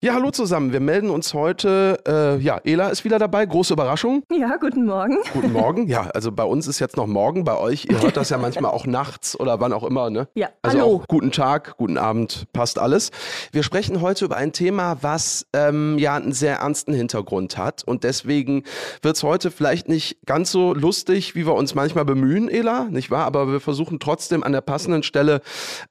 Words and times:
Ja, 0.00 0.14
hallo 0.14 0.30
zusammen. 0.30 0.72
Wir 0.72 0.78
melden 0.78 1.10
uns 1.10 1.34
heute. 1.34 1.98
Äh, 2.06 2.40
ja, 2.40 2.60
Ela 2.62 2.90
ist 2.90 3.02
wieder 3.04 3.18
dabei. 3.18 3.44
Große 3.44 3.72
Überraschung. 3.72 4.22
Ja, 4.30 4.54
guten 4.56 4.84
Morgen. 4.86 5.18
Guten 5.32 5.52
Morgen. 5.52 5.88
Ja, 5.88 6.02
also 6.14 6.30
bei 6.30 6.44
uns 6.44 6.68
ist 6.68 6.78
jetzt 6.78 6.96
noch 6.96 7.08
morgen. 7.08 7.42
Bei 7.42 7.56
euch, 7.58 7.86
ihr 7.86 8.00
hört 8.00 8.16
das 8.16 8.30
ja 8.30 8.38
manchmal 8.38 8.70
auch 8.70 8.86
nachts 8.86 9.38
oder 9.40 9.58
wann 9.58 9.72
auch 9.72 9.82
immer, 9.82 10.08
ne? 10.10 10.28
Ja, 10.34 10.50
Also 10.62 10.78
hallo. 10.78 10.96
auch 11.02 11.08
guten 11.08 11.32
Tag, 11.32 11.76
guten 11.78 11.98
Abend, 11.98 12.44
passt 12.52 12.78
alles. 12.78 13.10
Wir 13.50 13.64
sprechen 13.64 14.00
heute 14.00 14.26
über 14.26 14.36
ein 14.36 14.52
Thema, 14.52 14.98
was 15.00 15.46
ähm, 15.52 15.98
ja 15.98 16.14
einen 16.14 16.32
sehr 16.32 16.58
ernsten 16.58 16.92
Hintergrund 16.92 17.56
hat. 17.58 17.82
Und 17.84 18.04
deswegen 18.04 18.62
wird 19.02 19.16
es 19.16 19.22
heute 19.24 19.50
vielleicht 19.50 19.88
nicht 19.88 20.18
ganz 20.26 20.52
so 20.52 20.74
lustig, 20.74 21.34
wie 21.34 21.44
wir 21.46 21.54
uns 21.54 21.74
manchmal 21.74 22.04
bemühen, 22.04 22.48
Ela, 22.48 22.84
nicht 22.84 23.10
wahr? 23.10 23.24
Aber 23.26 23.50
wir 23.50 23.60
versuchen 23.60 23.98
trotzdem 23.98 24.44
an 24.44 24.52
der 24.52 24.60
passenden 24.60 25.02
Stelle 25.02 25.40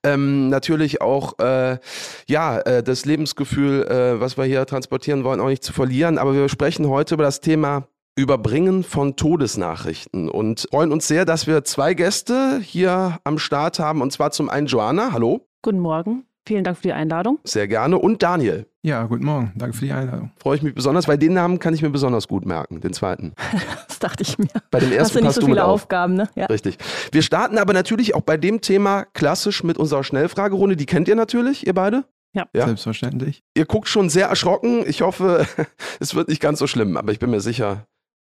ähm, 0.04 0.48
natürlich 0.48 1.02
auch 1.02 1.39
äh, 1.39 1.80
ja, 2.28 2.60
äh, 2.60 2.84
das 2.84 3.04
Lebensgefühl, 3.05 3.86
äh, 3.98 4.20
was 4.21 4.38
wir 4.38 4.45
hier 4.45 4.66
transportieren 4.66 5.23
wollen, 5.23 5.39
auch 5.39 5.48
nicht 5.48 5.64
zu 5.64 5.73
verlieren. 5.73 6.18
Aber 6.18 6.33
wir 6.33 6.47
sprechen 6.50 6.88
heute 6.88 7.15
über 7.15 7.24
das 7.24 7.42
Thema 7.42 7.88
Überbringen 8.15 8.83
von 8.83 9.15
Todesnachrichten 9.15 10.29
und 10.29 10.68
freuen 10.71 10.92
uns 10.92 11.07
sehr, 11.07 11.25
dass 11.25 11.46
wir 11.47 11.64
zwei 11.64 11.93
Gäste 11.93 12.60
hier 12.64 13.19
am 13.24 13.38
Start 13.38 13.79
haben. 13.79 14.02
Und 14.02 14.11
zwar 14.11 14.32
zum 14.32 14.50
einen 14.50 14.68
Joanna, 14.68 15.11
hallo, 15.11 15.41
Guten 15.61 15.79
Morgen. 15.79 16.24
Vielen 16.47 16.64
Dank 16.64 16.78
für 16.78 16.83
die 16.83 16.93
Einladung. 16.93 17.39
sehr 17.43 17.68
gerne, 17.68 17.97
und 17.97 18.24
Daniel. 18.24 18.68
Ja, 18.82 19.04
guten 19.04 19.25
Morgen. 19.25 19.52
Danke 19.57 19.75
für 19.75 19.83
die 19.86 19.91
Einladung. 19.91 20.32
Freue 20.38 20.55
ich 20.55 20.64
mich 20.64 20.74
besonders, 20.74 21.05
weil 21.07 21.18
den 21.18 21.33
Namen 21.33 21.60
kann 21.60 21.74
ich 21.74 21.82
mir 21.82 21.89
besonders 21.89 22.29
gut 22.29 22.46
merken, 22.46 22.79
den 22.79 22.93
zweiten. 22.93 23.33
Das 23.88 24.00
dachte 24.00 24.21
ich 24.21 24.38
mir. 24.38 24.47
Bei 24.69 24.79
dem 24.79 24.89
Hast 24.91 24.97
ersten 24.97 25.18
du 25.18 25.24
nicht 25.24 25.27
passt 25.29 25.41
so 25.41 25.46
viele 25.47 25.66
auf. 25.66 25.82
Aufgaben, 25.82 26.14
ne? 26.14 26.29
Ja. 26.36 26.46
Richtig. 26.46 26.77
Wir 27.11 27.24
starten 27.24 27.57
aber 27.57 27.74
natürlich 27.74 28.14
auch 28.14 28.21
bei 28.21 28.38
dem 28.38 28.61
Thema 28.61 29.05
klassisch 29.14 29.64
mit 29.64 29.79
unserer 29.79 30.04
Schnellfragerunde. 30.04 30.75
Die 30.75 30.86
kennt 30.86 31.07
ihr 31.07 31.16
natürlich, 31.16 31.66
ihr 31.66 31.74
beide. 31.74 32.05
Ja. 32.34 32.48
Selbstverständlich. 32.54 33.44
Ihr 33.56 33.66
guckt 33.66 33.88
schon 33.88 34.09
sehr 34.09 34.28
erschrocken. 34.28 34.84
Ich 34.88 35.02
hoffe, 35.02 35.48
es 36.00 36.16
wird 36.16 36.28
nicht 36.30 36.42
ganz 36.42 36.59
so 36.59 36.67
schlimm, 36.67 36.98
aber 36.98 37.12
ich 37.12 37.20
bin 37.20 37.30
mir 37.30 37.42
sicher, 37.42 37.88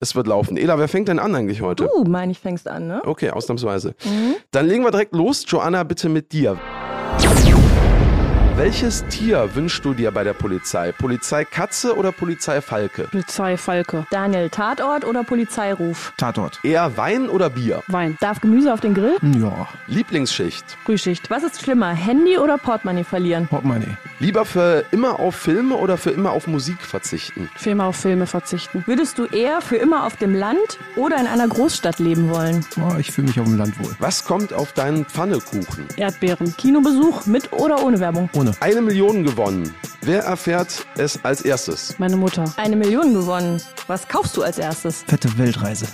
es 0.01 0.15
wird 0.15 0.27
laufen. 0.29 0.57
Ela, 0.57 0.79
wer 0.79 0.89
fängt 0.89 1.09
denn 1.09 1.19
an 1.19 1.35
eigentlich 1.35 1.61
heute? 1.61 1.89
Du, 1.93 2.05
meine 2.05 2.31
ich, 2.31 2.39
fängst 2.39 2.69
an, 2.69 2.87
ne? 2.87 3.03
Okay, 3.05 3.31
ausnahmsweise. 3.31 3.97
Mhm. 4.05 4.37
Dann 4.53 4.67
legen 4.67 4.85
wir 4.85 4.93
direkt 4.93 5.15
los. 5.15 5.45
Joanna, 5.49 5.83
bitte 5.83 6.09
mit 6.09 6.33
dir. 6.33 6.57
Welches 8.59 9.07
Tier 9.07 9.55
wünschst 9.55 9.85
du 9.85 9.95
dir 9.95 10.11
bei 10.11 10.25
der 10.25 10.33
Polizei? 10.33 10.91
Polizei 10.91 11.45
Katze 11.45 11.97
oder 11.97 12.11
Polizei 12.11 12.61
Falke? 12.61 13.05
Polizei 13.05 13.57
Falke. 13.57 14.05
Daniel, 14.11 14.51
Tatort 14.51 15.05
oder 15.05 15.23
Polizeiruf? 15.23 16.13
Tatort. 16.17 16.59
Eher 16.65 16.97
Wein 16.97 17.29
oder 17.29 17.51
Bier? 17.51 17.85
Wein. 17.87 18.17
Darf 18.19 18.41
Gemüse 18.41 18.75
auf 18.75 18.81
den 18.81 18.95
Grill? 18.95 19.17
Ja, 19.41 19.69
Lieblingsschicht? 19.87 20.77
Frühschicht. 20.85 21.31
Was 21.31 21.45
ist 21.45 21.63
schlimmer, 21.63 21.91
Handy 21.91 22.37
oder 22.37 22.59
Portemonnaie 22.59 23.05
verlieren? 23.05 23.47
Portemonnaie. 23.47 23.97
Lieber 24.19 24.45
für 24.45 24.85
immer 24.91 25.21
auf 25.21 25.37
Filme 25.37 25.77
oder 25.77 25.97
für 25.97 26.11
immer 26.11 26.33
auf 26.33 26.49
Musik 26.49 26.83
verzichten? 26.83 27.49
Für 27.55 27.71
immer 27.71 27.85
auf 27.85 27.95
Filme 27.95 28.27
verzichten. 28.27 28.83
Würdest 28.87 29.19
du 29.19 29.27
eher 29.27 29.61
für 29.61 29.77
immer 29.77 30.05
auf 30.05 30.17
dem 30.17 30.35
Land 30.35 30.81
oder 30.97 31.21
in 31.21 31.29
einer 31.29 31.47
Großstadt 31.47 32.01
leben 32.01 32.29
wollen? 32.29 32.67
Oh, 32.81 32.97
ich 32.99 33.13
fühle 33.13 33.29
mich 33.29 33.39
auf 33.39 33.47
dem 33.47 33.57
Land 33.57 33.79
wohl. 33.79 33.95
Was 34.01 34.25
kommt 34.25 34.53
auf 34.53 34.73
deinen 34.73 35.05
Pfannekuchen? 35.05 35.87
Erdbeeren. 35.97 36.57
Kinobesuch 36.57 37.27
mit 37.27 37.53
oder 37.53 37.85
ohne 37.85 38.01
Werbung? 38.01 38.29
Ohne. 38.33 38.48
Eine 38.61 38.83
Million 38.83 39.25
gewonnen. 39.25 39.75
Wer 40.03 40.23
erfährt 40.23 40.87
es 40.97 41.19
als 41.25 41.43
erstes? 41.43 41.95
Meine 41.99 42.17
Mutter. 42.17 42.53
Eine 42.57 42.77
Million 42.77 43.15
gewonnen. 43.15 43.63
Was 43.87 44.09
kaufst 44.09 44.37
du 44.37 44.43
als 44.43 44.59
erstes? 44.59 45.05
Fette 45.07 45.37
Weltreise. 45.39 45.87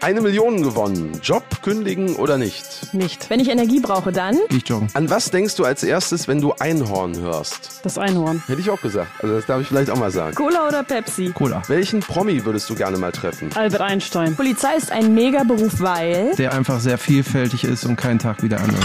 Eine 0.00 0.20
Million 0.20 0.64
gewonnen. 0.64 1.20
Job 1.22 1.44
kündigen 1.62 2.16
oder 2.16 2.36
nicht? 2.36 2.92
Nicht. 2.92 3.30
Wenn 3.30 3.38
ich 3.38 3.48
Energie 3.48 3.78
brauche, 3.78 4.10
dann? 4.10 4.36
Geh 4.48 4.56
ich 4.56 4.68
joggen. 4.68 4.88
An 4.94 5.08
was 5.08 5.30
denkst 5.30 5.54
du 5.54 5.64
als 5.64 5.84
erstes, 5.84 6.26
wenn 6.26 6.40
du 6.40 6.54
Einhorn 6.58 7.16
hörst? 7.20 7.80
Das 7.84 7.98
Einhorn. 7.98 8.42
Hätte 8.48 8.60
ich 8.60 8.68
auch 8.70 8.80
gesagt. 8.80 9.12
Also 9.22 9.36
das 9.36 9.46
darf 9.46 9.60
ich 9.60 9.68
vielleicht 9.68 9.90
auch 9.90 9.96
mal 9.96 10.10
sagen. 10.10 10.34
Cola 10.34 10.66
oder 10.66 10.82
Pepsi? 10.82 11.30
Cola. 11.32 11.62
Welchen 11.68 12.00
Promi 12.00 12.44
würdest 12.44 12.68
du 12.68 12.74
gerne 12.74 12.98
mal 12.98 13.12
treffen? 13.12 13.50
Albert 13.54 13.80
Einstein. 13.80 14.34
Polizei 14.34 14.74
ist 14.76 14.90
ein 14.90 15.14
Megaberuf, 15.14 15.80
weil... 15.80 16.34
Der 16.34 16.52
einfach 16.52 16.80
sehr 16.80 16.98
vielfältig 16.98 17.62
ist 17.62 17.86
und 17.86 17.94
kein 17.94 18.18
Tag 18.18 18.42
wieder 18.42 18.58
anders. 18.58 18.84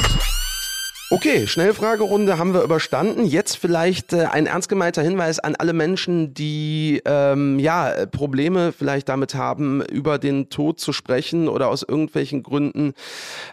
Okay, 1.10 1.48
Schnellfragerunde 1.48 2.38
haben 2.38 2.54
wir 2.54 2.64
überstanden. 2.64 3.24
Jetzt 3.24 3.56
vielleicht 3.56 4.12
äh, 4.12 4.26
ein 4.26 4.46
ernst 4.46 4.68
gemeinter 4.68 5.02
Hinweis 5.02 5.40
an 5.40 5.56
alle 5.56 5.72
Menschen, 5.72 6.34
die 6.34 7.02
ähm, 7.06 7.60
ja 7.60 8.06
Probleme 8.12 8.74
vielleicht 8.74 9.08
damit 9.08 9.34
haben, 9.34 9.82
über 9.84 10.18
den 10.18 10.50
Tod 10.50 10.82
zu 10.82 10.92
sprechen 10.92 11.48
oder 11.48 11.70
aus 11.70 11.82
irgendwelchen 11.82 12.44
Gründen 12.44 12.94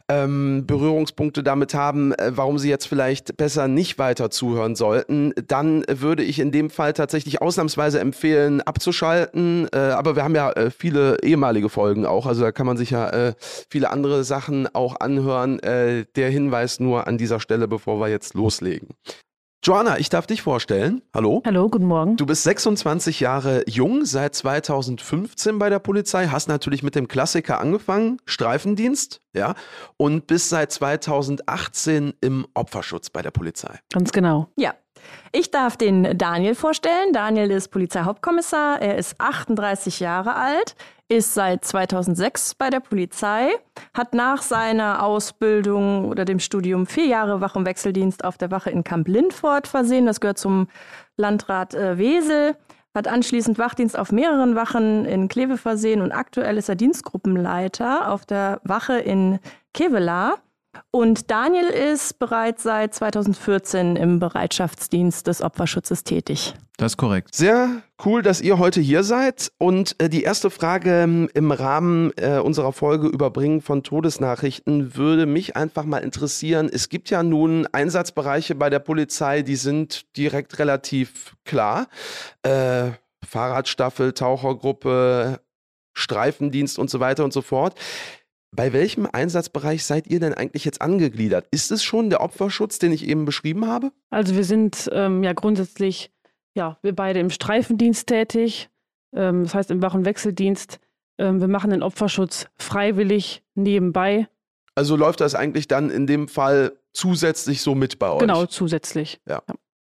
ähm, 0.08 0.64
Berührungspunkte 0.66 1.44
damit 1.44 1.74
haben, 1.74 2.12
äh, 2.14 2.32
warum 2.34 2.58
sie 2.58 2.68
jetzt 2.68 2.88
vielleicht 2.88 3.36
besser 3.36 3.68
nicht 3.68 4.00
weiter 4.00 4.30
zuhören 4.30 4.74
sollten. 4.74 5.32
Dann 5.46 5.84
würde 5.88 6.24
ich 6.24 6.40
in 6.40 6.50
dem 6.50 6.70
Fall 6.70 6.92
tatsächlich 6.92 7.40
ausnahmsweise 7.40 8.00
empfehlen, 8.00 8.62
abzuschalten. 8.62 9.68
Äh, 9.72 9.78
aber 9.78 10.16
wir 10.16 10.24
haben 10.24 10.34
ja 10.34 10.50
äh, 10.50 10.72
viele 10.72 11.22
ehemalige 11.22 11.68
Folgen 11.68 12.04
auch, 12.04 12.26
also 12.26 12.42
da 12.42 12.50
kann 12.50 12.66
man 12.66 12.76
sich 12.76 12.90
ja 12.90 13.10
äh, 13.10 13.34
viele 13.68 13.90
andere 13.90 14.24
Sachen 14.24 14.66
auch 14.74 14.98
anhören. 14.98 15.60
Äh, 15.60 16.04
der 16.16 16.30
Hinweis 16.30 16.80
nur 16.80 17.06
an 17.06 17.16
dieser 17.16 17.43
Stelle, 17.44 17.68
bevor 17.68 18.00
wir 18.00 18.08
jetzt 18.08 18.34
loslegen. 18.34 18.88
Joanna, 19.62 19.98
ich 19.98 20.10
darf 20.10 20.26
dich 20.26 20.42
vorstellen. 20.42 21.00
Hallo. 21.14 21.42
Hallo, 21.46 21.70
guten 21.70 21.86
Morgen. 21.86 22.16
Du 22.16 22.26
bist 22.26 22.42
26 22.42 23.20
Jahre 23.20 23.64
jung, 23.66 24.04
seit 24.04 24.34
2015 24.34 25.58
bei 25.58 25.70
der 25.70 25.78
Polizei, 25.78 26.26
hast 26.26 26.48
natürlich 26.48 26.82
mit 26.82 26.94
dem 26.94 27.08
Klassiker 27.08 27.60
angefangen, 27.60 28.18
Streifendienst, 28.26 29.22
ja, 29.34 29.54
und 29.96 30.26
bist 30.26 30.50
seit 30.50 30.70
2018 30.70 32.12
im 32.20 32.46
Opferschutz 32.52 33.08
bei 33.08 33.22
der 33.22 33.30
Polizei. 33.30 33.78
Ganz 33.90 34.12
genau. 34.12 34.48
Ja. 34.56 34.74
Ich 35.32 35.50
darf 35.50 35.76
den 35.76 36.16
Daniel 36.16 36.54
vorstellen. 36.54 37.12
Daniel 37.12 37.50
ist 37.50 37.68
Polizeihauptkommissar. 37.68 38.80
Er 38.80 38.96
ist 38.96 39.18
38 39.18 40.00
Jahre 40.00 40.34
alt, 40.36 40.76
ist 41.08 41.34
seit 41.34 41.64
2006 41.64 42.54
bei 42.54 42.70
der 42.70 42.80
Polizei, 42.80 43.50
hat 43.92 44.14
nach 44.14 44.42
seiner 44.42 45.02
Ausbildung 45.02 46.06
oder 46.06 46.24
dem 46.24 46.38
Studium 46.38 46.86
vier 46.86 47.06
Jahre 47.06 47.40
Wach- 47.40 47.56
und 47.56 47.66
Wechseldienst 47.66 48.24
auf 48.24 48.38
der 48.38 48.50
Wache 48.50 48.70
in 48.70 48.84
Kamp 48.84 49.08
Lindfort 49.08 49.66
versehen. 49.66 50.06
Das 50.06 50.20
gehört 50.20 50.38
zum 50.38 50.68
Landrat 51.16 51.74
äh, 51.74 51.98
Wesel. 51.98 52.56
Hat 52.94 53.08
anschließend 53.08 53.58
Wachdienst 53.58 53.98
auf 53.98 54.12
mehreren 54.12 54.54
Wachen 54.54 55.04
in 55.04 55.28
Kleve 55.28 55.58
versehen 55.58 56.00
und 56.00 56.12
aktuell 56.12 56.56
ist 56.56 56.68
er 56.68 56.76
Dienstgruppenleiter 56.76 58.10
auf 58.10 58.24
der 58.24 58.60
Wache 58.62 58.98
in 58.98 59.40
Kevela. 59.72 60.36
Und 60.90 61.30
Daniel 61.30 61.66
ist 61.66 62.18
bereits 62.18 62.62
seit 62.62 62.94
2014 62.94 63.96
im 63.96 64.18
Bereitschaftsdienst 64.18 65.26
des 65.26 65.42
Opferschutzes 65.42 66.04
tätig. 66.04 66.54
Das 66.76 66.92
ist 66.92 66.96
korrekt. 66.96 67.34
Sehr 67.34 67.82
cool, 68.04 68.22
dass 68.22 68.40
ihr 68.40 68.58
heute 68.58 68.80
hier 68.80 69.04
seid. 69.04 69.52
Und 69.58 69.94
äh, 70.00 70.08
die 70.08 70.24
erste 70.24 70.50
Frage 70.50 71.02
ähm, 71.02 71.28
im 71.32 71.52
Rahmen 71.52 72.12
äh, 72.16 72.38
unserer 72.38 72.72
Folge 72.72 73.06
Überbringen 73.06 73.60
von 73.60 73.84
Todesnachrichten 73.84 74.96
würde 74.96 75.26
mich 75.26 75.56
einfach 75.56 75.84
mal 75.84 75.98
interessieren. 75.98 76.68
Es 76.72 76.88
gibt 76.88 77.10
ja 77.10 77.22
nun 77.22 77.68
Einsatzbereiche 77.70 78.56
bei 78.56 78.70
der 78.70 78.80
Polizei, 78.80 79.42
die 79.42 79.56
sind 79.56 80.16
direkt 80.16 80.58
relativ 80.58 81.36
klar. 81.44 81.86
Äh, 82.42 82.90
Fahrradstaffel, 83.24 84.12
Tauchergruppe, 84.12 85.40
Streifendienst 85.92 86.78
und 86.78 86.90
so 86.90 86.98
weiter 86.98 87.24
und 87.24 87.32
so 87.32 87.40
fort. 87.40 87.78
Bei 88.56 88.72
welchem 88.72 89.08
Einsatzbereich 89.10 89.84
seid 89.84 90.06
ihr 90.06 90.20
denn 90.20 90.32
eigentlich 90.32 90.64
jetzt 90.64 90.80
angegliedert? 90.80 91.46
Ist 91.50 91.72
es 91.72 91.82
schon 91.82 92.08
der 92.08 92.20
Opferschutz, 92.20 92.78
den 92.78 92.92
ich 92.92 93.08
eben 93.08 93.24
beschrieben 93.24 93.66
habe? 93.66 93.90
Also 94.10 94.36
wir 94.36 94.44
sind 94.44 94.88
ähm, 94.92 95.24
ja 95.24 95.32
grundsätzlich, 95.32 96.12
ja, 96.54 96.78
wir 96.82 96.94
beide 96.94 97.18
im 97.18 97.30
Streifendienst 97.30 98.06
tätig. 98.06 98.70
Ähm, 99.12 99.42
das 99.44 99.54
heißt 99.54 99.70
im 99.72 99.82
Wach- 99.82 99.94
und 99.94 100.04
Wechseldienst. 100.04 100.78
Ähm, 101.18 101.40
wir 101.40 101.48
machen 101.48 101.70
den 101.70 101.82
Opferschutz 101.82 102.46
freiwillig 102.56 103.42
nebenbei. 103.54 104.28
Also 104.76 104.94
läuft 104.94 105.20
das 105.20 105.34
eigentlich 105.34 105.66
dann 105.66 105.90
in 105.90 106.06
dem 106.06 106.28
Fall 106.28 106.72
zusätzlich 106.92 107.60
so 107.60 107.74
mit 107.74 107.98
bei 107.98 108.10
euch? 108.10 108.20
Genau, 108.20 108.46
zusätzlich. 108.46 109.20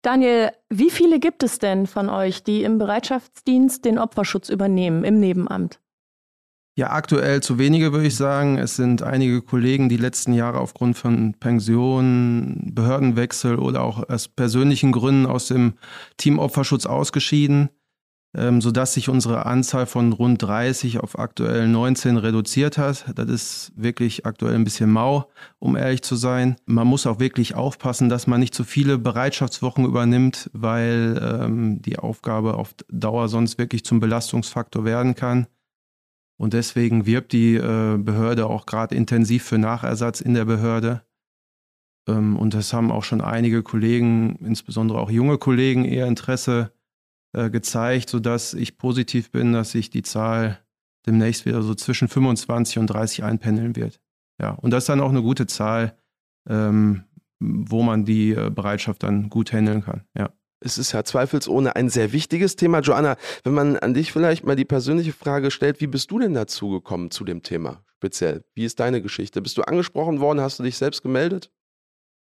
Daniel, 0.03 0.51
wie 0.69 0.89
viele 0.89 1.19
gibt 1.19 1.43
es 1.43 1.59
denn 1.59 1.87
von 1.87 2.09
euch, 2.09 2.43
die 2.43 2.63
im 2.63 2.77
Bereitschaftsdienst 2.77 3.85
den 3.85 3.97
Opferschutz 3.97 4.49
übernehmen, 4.49 5.03
im 5.03 5.19
Nebenamt? 5.19 5.79
Ja, 6.77 6.91
aktuell 6.91 7.43
zu 7.43 7.59
wenige, 7.59 7.91
würde 7.91 8.07
ich 8.07 8.15
sagen. 8.15 8.57
Es 8.57 8.77
sind 8.77 9.03
einige 9.03 9.41
Kollegen 9.41 9.89
die 9.89 9.97
letzten 9.97 10.31
Jahre 10.31 10.59
aufgrund 10.59 10.97
von 10.97 11.33
Pension, 11.33 12.71
Behördenwechsel 12.73 13.59
oder 13.59 13.83
auch 13.83 14.07
aus 14.07 14.29
persönlichen 14.29 14.93
Gründen 14.93 15.25
aus 15.25 15.47
dem 15.47 15.73
Team 16.15 16.39
Opferschutz 16.39 16.85
ausgeschieden, 16.85 17.71
ähm, 18.37 18.61
sodass 18.61 18.93
sich 18.93 19.09
unsere 19.09 19.45
Anzahl 19.45 19.85
von 19.85 20.13
rund 20.13 20.41
30 20.41 20.99
auf 21.01 21.19
aktuell 21.19 21.67
19 21.67 22.15
reduziert 22.15 22.77
hat. 22.77 23.03
Das 23.15 23.29
ist 23.29 23.73
wirklich 23.75 24.25
aktuell 24.25 24.55
ein 24.55 24.63
bisschen 24.63 24.91
mau, 24.91 25.29
um 25.59 25.75
ehrlich 25.75 26.03
zu 26.03 26.15
sein. 26.15 26.55
Man 26.65 26.87
muss 26.87 27.05
auch 27.05 27.19
wirklich 27.19 27.53
aufpassen, 27.53 28.07
dass 28.07 28.27
man 28.27 28.39
nicht 28.39 28.55
zu 28.55 28.63
viele 28.63 28.97
Bereitschaftswochen 28.97 29.83
übernimmt, 29.83 30.49
weil 30.53 31.19
ähm, 31.21 31.81
die 31.81 31.99
Aufgabe 31.99 32.53
auf 32.53 32.73
Dauer 32.87 33.27
sonst 33.27 33.57
wirklich 33.57 33.83
zum 33.83 33.99
Belastungsfaktor 33.99 34.85
werden 34.85 35.15
kann. 35.15 35.47
Und 36.41 36.53
deswegen 36.53 37.05
wirbt 37.05 37.33
die 37.33 37.53
äh, 37.53 37.97
Behörde 37.99 38.47
auch 38.47 38.65
gerade 38.65 38.95
intensiv 38.95 39.43
für 39.43 39.59
Nachersatz 39.59 40.21
in 40.21 40.33
der 40.33 40.45
Behörde. 40.45 41.03
Ähm, 42.09 42.35
und 42.35 42.55
es 42.55 42.73
haben 42.73 42.91
auch 42.91 43.03
schon 43.03 43.21
einige 43.21 43.61
Kollegen, 43.61 44.37
insbesondere 44.37 44.99
auch 44.99 45.11
junge 45.11 45.37
Kollegen, 45.37 45.85
eher 45.85 46.07
Interesse 46.07 46.71
äh, 47.33 47.51
gezeigt, 47.51 48.09
sodass 48.09 48.55
ich 48.55 48.79
positiv 48.79 49.29
bin, 49.29 49.53
dass 49.53 49.69
sich 49.69 49.91
die 49.91 50.01
Zahl 50.01 50.57
demnächst 51.05 51.45
wieder 51.45 51.61
so 51.61 51.75
zwischen 51.75 52.07
25 52.07 52.79
und 52.79 52.87
30 52.87 53.23
einpendeln 53.23 53.75
wird. 53.75 54.01
Ja, 54.41 54.49
und 54.49 54.71
das 54.71 54.85
ist 54.85 54.89
dann 54.89 55.01
auch 55.01 55.11
eine 55.11 55.21
gute 55.21 55.45
Zahl, 55.45 55.95
ähm, 56.49 57.03
wo 57.39 57.83
man 57.83 58.03
die 58.03 58.31
äh, 58.31 58.49
Bereitschaft 58.49 59.03
dann 59.03 59.29
gut 59.29 59.53
handeln 59.53 59.83
kann. 59.83 60.05
Ja. 60.17 60.31
Es 60.63 60.77
ist 60.77 60.91
ja 60.91 61.03
zweifelsohne 61.03 61.75
ein 61.75 61.89
sehr 61.89 62.13
wichtiges 62.13 62.55
Thema. 62.55 62.79
Joanna, 62.81 63.17
wenn 63.43 63.53
man 63.53 63.77
an 63.77 63.95
dich 63.95 64.11
vielleicht 64.11 64.45
mal 64.45 64.55
die 64.55 64.65
persönliche 64.65 65.11
Frage 65.11 65.49
stellt, 65.49 65.81
wie 65.81 65.87
bist 65.87 66.11
du 66.11 66.19
denn 66.19 66.35
dazu 66.35 66.69
gekommen 66.69 67.09
zu 67.09 67.23
dem 67.25 67.41
Thema 67.41 67.83
speziell? 67.95 68.43
Wie 68.53 68.65
ist 68.65 68.79
deine 68.79 69.01
Geschichte? 69.01 69.41
Bist 69.41 69.57
du 69.57 69.63
angesprochen 69.63 70.19
worden? 70.19 70.39
Hast 70.39 70.59
du 70.59 70.63
dich 70.63 70.77
selbst 70.77 71.01
gemeldet? 71.01 71.51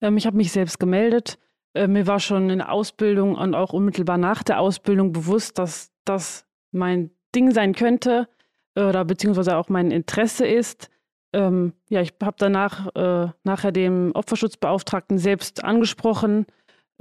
Ähm, 0.01 0.17
ich 0.17 0.27
habe 0.27 0.37
mich 0.37 0.51
selbst 0.51 0.81
gemeldet. 0.81 1.39
Äh, 1.75 1.89
mir 1.89 2.07
war 2.07 2.21
schon 2.21 2.51
in 2.51 2.59
der 2.59 2.73
Ausbildung 2.73 3.35
und 3.35 3.55
auch 3.55 3.73
unmittelbar 3.73 4.19
nach 4.19 4.43
der 4.43 4.61
Ausbildung 4.61 5.13
bewusst, 5.13 5.59
dass 5.59 5.91
das 6.05 6.47
mein 6.73 7.11
Ding 7.35 7.53
sein 7.53 7.75
könnte 7.75 8.29
äh, 8.75 8.83
oder 8.83 9.05
beziehungsweise 9.05 9.57
auch 9.57 9.69
mein 9.69 9.91
Interesse 9.91 10.47
ist. 10.47 10.91
Ähm, 11.33 11.73
ja, 11.89 12.03
ich 12.03 12.13
habe 12.23 12.37
danach 12.39 12.95
äh, 12.95 13.31
nachher 13.45 13.73
dem 13.73 14.13
Opferschutzbeauftragten 14.15 15.19
selbst 15.19 15.65
angesprochen, 15.65 16.47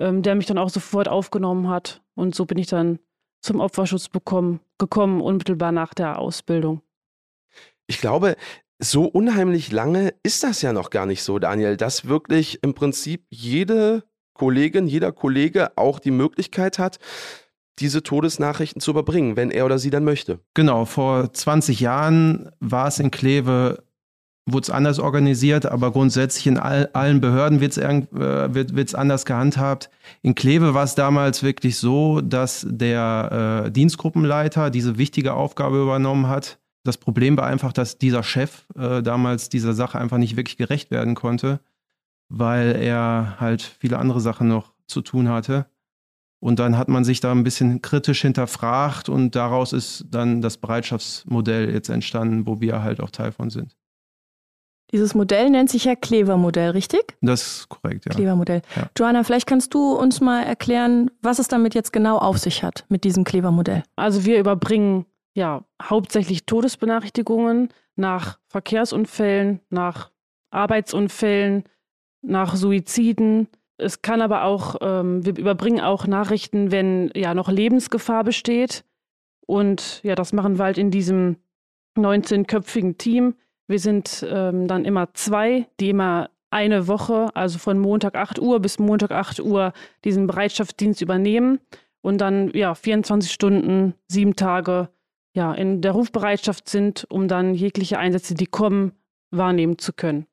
ähm, 0.02 0.24
der 0.24 0.36
mich 0.36 0.48
dann 0.48 0.58
auch 0.58 0.70
sofort 0.70 1.08
aufgenommen 1.08 1.70
hat. 1.70 2.02
Und 2.16 2.34
so 2.34 2.46
bin 2.46 2.58
ich 2.58 2.68
dann 2.68 3.00
zum 3.42 3.60
Opferschutz 3.60 4.10
bekommen, 4.10 4.60
gekommen, 4.78 5.22
unmittelbar 5.22 5.72
nach 5.72 5.94
der 5.94 6.20
Ausbildung. 6.20 6.82
Ich 7.88 8.00
glaube, 8.00 8.36
so 8.80 9.06
unheimlich 9.06 9.72
lange 9.72 10.14
ist 10.24 10.44
das 10.44 10.62
ja 10.62 10.74
noch 10.74 10.90
gar 10.90 11.06
nicht 11.06 11.22
so, 11.24 11.38
Daniel, 11.38 11.78
dass 11.78 12.08
wirklich 12.08 12.64
im 12.64 12.74
Prinzip 12.74 13.26
jede 13.30 14.04
Kollegin, 14.34 14.88
jeder 14.88 15.12
Kollege 15.12 15.78
auch 15.78 16.00
die 16.00 16.12
Möglichkeit 16.12 16.80
hat, 16.80 16.98
diese 17.80 18.02
Todesnachrichten 18.02 18.82
zu 18.82 18.92
überbringen, 18.92 19.36
wenn 19.36 19.52
er 19.52 19.66
oder 19.66 19.78
sie 19.78 19.92
dann 19.92 20.04
möchte. 20.04 20.40
Genau, 20.56 20.86
vor 20.86 21.32
20 21.32 21.80
Jahren 21.80 22.52
war 22.60 22.88
es 22.88 23.00
in 23.00 23.12
Kleve 23.12 23.84
wurde 24.46 24.64
es 24.64 24.70
anders 24.70 25.00
organisiert, 25.00 25.66
aber 25.66 25.92
grundsätzlich 25.92 26.48
in 26.48 26.58
all, 26.58 26.90
allen 26.94 27.22
Behörden 27.22 27.62
wird's, 27.62 27.78
äh, 27.78 28.08
wird 28.12 28.88
es 28.88 28.96
anders 28.96 29.26
gehandhabt. 29.26 29.90
In 30.22 30.36
Kleve 30.36 30.74
war 30.74 30.84
es 30.84 30.96
damals 30.96 31.44
wirklich 31.44 31.78
so, 31.78 32.22
dass 32.22 32.66
der 32.70 33.66
äh, 33.66 33.72
Dienstgruppenleiter 33.72 34.70
diese 34.70 34.98
wichtige 34.98 35.34
Aufgabe 35.34 35.82
übernommen 35.82 36.28
hat. 36.28 36.60
Das 36.84 36.98
Problem 36.98 37.38
war 37.38 37.46
einfach, 37.46 37.74
dass 37.74 38.00
dieser 38.00 38.24
Chef 38.24 38.66
äh, 38.76 39.04
damals 39.04 39.50
dieser 39.50 39.74
Sache 39.74 40.00
einfach 40.00 40.18
nicht 40.18 40.36
wirklich 40.36 40.58
gerecht 40.58 40.90
werden 40.90 41.14
konnte, 41.14 41.60
weil 42.30 42.76
er 42.76 43.36
halt 43.40 43.62
viele 43.62 44.00
andere 44.00 44.22
Sachen 44.22 44.48
noch 44.48 44.74
zu 44.88 45.02
tun 45.02 45.30
hatte. 45.30 45.68
Und 46.40 46.58
dann 46.58 46.76
hat 46.76 46.90
man 46.90 47.04
sich 47.04 47.20
da 47.20 47.32
ein 47.32 47.44
bisschen 47.44 47.84
kritisch 47.84 48.22
hinterfragt 48.22 49.10
und 49.10 49.36
daraus 49.36 49.74
ist 49.74 50.06
dann 50.10 50.42
das 50.42 50.58
Bereitschaftsmodell 50.58 51.72
jetzt 51.72 51.90
entstanden, 51.90 52.48
wo 52.48 52.60
wir 52.60 52.82
halt 52.82 53.00
auch 53.00 53.12
Teil 53.12 53.32
von 53.32 53.52
sind. 53.52 53.76
Dieses 54.92 55.16
Modell 55.16 55.50
nennt 55.50 55.70
sich 55.70 55.86
ja 55.86 55.96
Klever-Modell, 55.96 56.72
richtig? 56.72 57.16
Das 57.22 57.42
ist 57.42 57.70
korrekt, 57.70 58.06
ja. 58.06 58.12
Klever-Modell. 58.12 58.62
Ja. 58.76 58.90
Joanna, 58.98 59.24
vielleicht 59.24 59.48
kannst 59.48 59.74
du 59.74 59.94
uns 59.94 60.20
mal 60.20 60.44
erklären, 60.44 61.10
was 61.22 61.40
es 61.40 61.48
damit 61.48 61.76
jetzt 61.76 61.94
genau 61.94 62.18
auf 62.18 62.38
sich 62.38 62.64
hat, 62.64 62.86
mit 62.90 63.04
diesem 63.04 63.24
Klever-Modell. 63.24 63.84
Also 63.96 64.26
wir 64.26 64.38
überbringen 64.40 65.06
ja 65.34 65.64
hauptsächlich 65.82 66.46
Todesbenachrichtigungen 66.46 67.70
nach 67.96 68.40
Verkehrsunfällen, 68.48 69.62
nach 69.70 70.12
Arbeitsunfällen, 70.50 71.64
nach 72.22 72.56
Suiziden. 72.56 73.48
Es 73.78 74.02
kann 74.02 74.22
aber 74.22 74.44
auch, 74.44 74.76
ähm, 74.82 75.26
wir 75.26 75.38
überbringen 75.38 75.80
auch 75.80 76.06
Nachrichten, 76.06 76.72
wenn 76.72 77.12
ja 77.16 77.34
noch 77.34 77.50
Lebensgefahr 77.50 78.24
besteht. 78.24 78.84
Und 79.48 80.02
ja, 80.04 80.16
das 80.16 80.34
machen 80.34 80.58
wir 80.58 80.66
halt 80.66 80.78
in 80.78 80.92
diesem 80.92 81.38
19-köpfigen 81.98 82.98
Team 82.98 83.36
wir 83.72 83.80
sind 83.80 84.26
ähm, 84.30 84.68
dann 84.68 84.86
immer 84.86 85.14
zwei, 85.14 85.68
die 85.80 85.90
immer 85.90 86.30
eine 86.52 86.88
Woche, 86.88 87.30
also 87.34 87.58
von 87.58 87.80
Montag 87.80 88.16
8 88.16 88.40
Uhr 88.40 88.60
bis 88.60 88.78
Montag 88.78 89.12
8 89.12 89.40
Uhr, 89.40 89.74
diesen 90.04 90.28
Bereitschaftsdienst 90.28 91.02
übernehmen 91.02 91.60
und 92.02 92.20
dann 92.20 92.52
ja 92.54 92.76
24 92.76 93.32
Stunden, 93.32 93.96
sieben 94.08 94.36
Tage 94.36 94.90
ja 95.34 95.54
in 95.54 95.82
der 95.82 95.94
Rufbereitschaft 95.94 96.68
sind, 96.68 97.08
um 97.10 97.28
dann 97.30 97.56
jegliche 97.56 97.98
Einsätze, 97.98 98.36
die 98.36 98.48
kommen, 98.48 98.92
wahrnehmen 99.32 99.78
zu 99.78 99.94
können. 99.94 100.28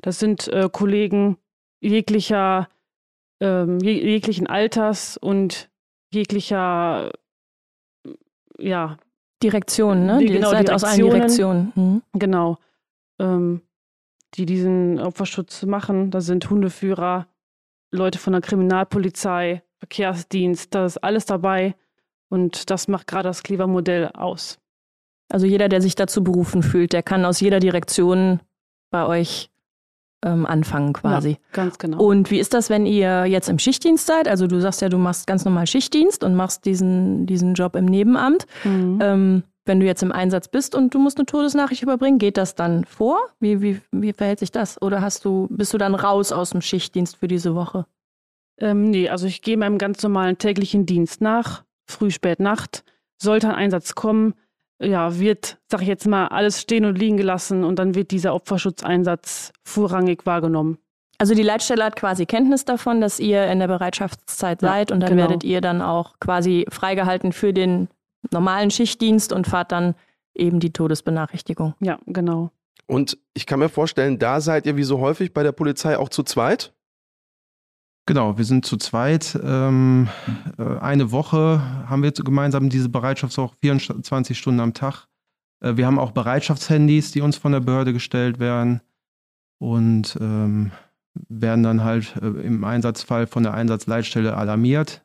Das 0.00 0.18
sind 0.18 0.48
äh, 0.48 0.70
Kollegen 0.72 1.36
jeglicher, 1.80 2.68
ähm, 3.40 3.78
jeglichen 3.80 4.46
Alters 4.46 5.18
und 5.18 5.68
jeglicher 6.12 7.12
ja 8.58 8.96
Direktionen, 9.42 10.06
ne? 10.06 10.18
Die, 10.18 10.26
genau, 10.26 10.50
seid 10.50 10.70
aus 10.70 10.82
allen 10.82 10.98
Direktionen. 10.98 11.72
Mhm. 11.76 12.02
Genau 12.14 12.58
ähm, 13.18 13.62
die 14.34 14.46
diesen 14.46 15.00
Opferschutz 15.00 15.64
machen. 15.64 16.10
Da 16.10 16.20
sind 16.20 16.48
Hundeführer, 16.50 17.26
Leute 17.90 18.18
von 18.18 18.32
der 18.32 18.42
Kriminalpolizei, 18.42 19.62
Verkehrsdienst, 19.78 20.74
da 20.74 20.84
ist 20.84 20.98
alles 20.98 21.24
dabei. 21.24 21.74
Und 22.28 22.70
das 22.70 22.88
macht 22.88 23.06
gerade 23.06 23.28
das 23.28 23.42
Cleaver-Modell 23.42 24.08
aus. 24.08 24.58
Also 25.30 25.46
jeder, 25.46 25.68
der 25.68 25.80
sich 25.80 25.94
dazu 25.94 26.22
berufen 26.24 26.62
fühlt, 26.62 26.92
der 26.92 27.02
kann 27.02 27.24
aus 27.24 27.40
jeder 27.40 27.60
Direktion 27.60 28.40
bei 28.90 29.06
euch 29.06 29.50
ähm, 30.24 30.46
anfangen 30.46 30.92
quasi. 30.92 31.30
Ja, 31.30 31.36
ganz 31.52 31.78
genau. 31.78 32.02
Und 32.02 32.30
wie 32.30 32.38
ist 32.38 32.54
das, 32.54 32.70
wenn 32.70 32.86
ihr 32.86 33.26
jetzt 33.26 33.48
im 33.48 33.58
Schichtdienst 33.58 34.06
seid? 34.06 34.26
Also 34.26 34.46
du 34.46 34.60
sagst 34.60 34.80
ja, 34.80 34.88
du 34.88 34.98
machst 34.98 35.26
ganz 35.26 35.44
normal 35.44 35.66
Schichtdienst 35.66 36.24
und 36.24 36.34
machst 36.34 36.64
diesen, 36.64 37.26
diesen 37.26 37.54
Job 37.54 37.76
im 37.76 37.84
Nebenamt. 37.84 38.46
Mhm. 38.64 38.98
Ähm, 39.00 39.42
wenn 39.68 39.80
du 39.80 39.86
jetzt 39.86 40.02
im 40.02 40.12
Einsatz 40.12 40.48
bist 40.48 40.74
und 40.74 40.94
du 40.94 40.98
musst 40.98 41.18
eine 41.18 41.26
Todesnachricht 41.26 41.82
überbringen, 41.82 42.18
geht 42.18 42.36
das 42.36 42.54
dann 42.54 42.84
vor? 42.84 43.18
Wie, 43.38 43.60
wie, 43.60 43.80
wie 43.92 44.12
verhält 44.12 44.40
sich 44.40 44.50
das? 44.50 44.80
Oder 44.82 45.02
hast 45.02 45.24
du, 45.24 45.46
bist 45.50 45.72
du 45.74 45.78
dann 45.78 45.94
raus 45.94 46.32
aus 46.32 46.50
dem 46.50 46.62
Schichtdienst 46.62 47.16
für 47.16 47.28
diese 47.28 47.54
Woche? 47.54 47.86
Ähm, 48.58 48.90
nee, 48.90 49.08
also 49.08 49.26
ich 49.26 49.42
gehe 49.42 49.56
meinem 49.56 49.78
ganz 49.78 50.02
normalen 50.02 50.38
täglichen 50.38 50.86
Dienst 50.86 51.20
nach, 51.20 51.62
früh, 51.86 52.10
spät, 52.10 52.40
Nacht. 52.40 52.82
Sollte 53.20 53.48
ein 53.48 53.54
Einsatz 53.54 53.94
kommen, 53.94 54.34
ja, 54.80 55.18
wird, 55.18 55.58
sag 55.70 55.82
ich 55.82 55.88
jetzt 55.88 56.06
mal, 56.06 56.28
alles 56.28 56.60
stehen 56.60 56.84
und 56.84 56.98
liegen 56.98 57.16
gelassen 57.16 57.64
und 57.64 57.78
dann 57.78 57.94
wird 57.94 58.10
dieser 58.10 58.34
Opferschutzeinsatz 58.34 59.52
vorrangig 59.64 60.24
wahrgenommen. 60.24 60.78
Also 61.18 61.34
die 61.34 61.42
Leitstelle 61.42 61.84
hat 61.84 61.96
quasi 61.96 62.26
Kenntnis 62.26 62.64
davon, 62.64 63.00
dass 63.00 63.18
ihr 63.18 63.48
in 63.48 63.58
der 63.58 63.66
Bereitschaftszeit 63.66 64.62
ja, 64.62 64.68
seid 64.68 64.92
und 64.92 65.00
dann 65.00 65.10
genau. 65.10 65.22
werdet 65.22 65.42
ihr 65.42 65.60
dann 65.60 65.82
auch 65.82 66.14
quasi 66.20 66.64
freigehalten 66.70 67.32
für 67.32 67.52
den 67.52 67.88
normalen 68.32 68.70
Schichtdienst 68.70 69.32
und 69.32 69.46
fahrt 69.46 69.72
dann 69.72 69.94
eben 70.34 70.60
die 70.60 70.72
Todesbenachrichtigung. 70.72 71.74
Ja, 71.80 71.98
genau. 72.06 72.50
Und 72.86 73.18
ich 73.34 73.46
kann 73.46 73.58
mir 73.58 73.68
vorstellen, 73.68 74.18
da 74.18 74.40
seid 74.40 74.66
ihr 74.66 74.76
wie 74.76 74.84
so 74.84 74.98
häufig 74.98 75.34
bei 75.34 75.42
der 75.42 75.52
Polizei 75.52 75.98
auch 75.98 76.08
zu 76.08 76.22
zweit? 76.22 76.72
Genau, 78.06 78.38
wir 78.38 78.44
sind 78.46 78.64
zu 78.64 78.78
zweit. 78.78 79.38
Ähm, 79.42 80.08
äh, 80.56 80.78
eine 80.78 81.12
Woche 81.12 81.60
haben 81.86 82.02
wir 82.02 82.12
gemeinsam 82.12 82.70
diese 82.70 82.88
Bereitschaftswoche, 82.88 83.56
24 83.60 84.38
Stunden 84.38 84.60
am 84.60 84.72
Tag. 84.72 85.06
Äh, 85.60 85.76
wir 85.76 85.86
haben 85.86 85.98
auch 85.98 86.12
Bereitschaftshandys, 86.12 87.12
die 87.12 87.20
uns 87.20 87.36
von 87.36 87.52
der 87.52 87.60
Behörde 87.60 87.92
gestellt 87.92 88.38
werden 88.38 88.80
und 89.58 90.16
ähm, 90.22 90.72
werden 91.28 91.62
dann 91.62 91.84
halt 91.84 92.16
äh, 92.16 92.26
im 92.26 92.64
Einsatzfall 92.64 93.26
von 93.26 93.42
der 93.42 93.52
Einsatzleitstelle 93.52 94.34
alarmiert 94.34 95.04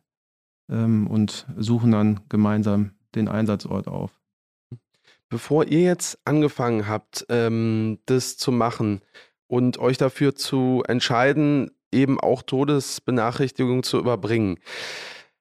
ähm, 0.70 1.08
und 1.08 1.46
suchen 1.58 1.92
dann 1.92 2.22
gemeinsam 2.30 2.92
den 3.16 3.28
Einsatzort 3.28 3.88
auf. 3.88 4.12
Bevor 5.30 5.66
ihr 5.66 5.82
jetzt 5.82 6.20
angefangen 6.26 6.88
habt, 6.88 7.26
ähm, 7.30 8.00
das 8.06 8.38
zu 8.38 8.52
machen 8.52 9.02
und 9.48 9.80
euch 9.80 9.98
dafür 9.98 10.36
zu 10.36 10.84
entscheiden, 10.88 11.72
eben 11.92 12.20
auch 12.20 12.44
Todesbenachrichtigungen 12.44 13.84
zu 13.84 13.98
überbringen, 13.98 14.60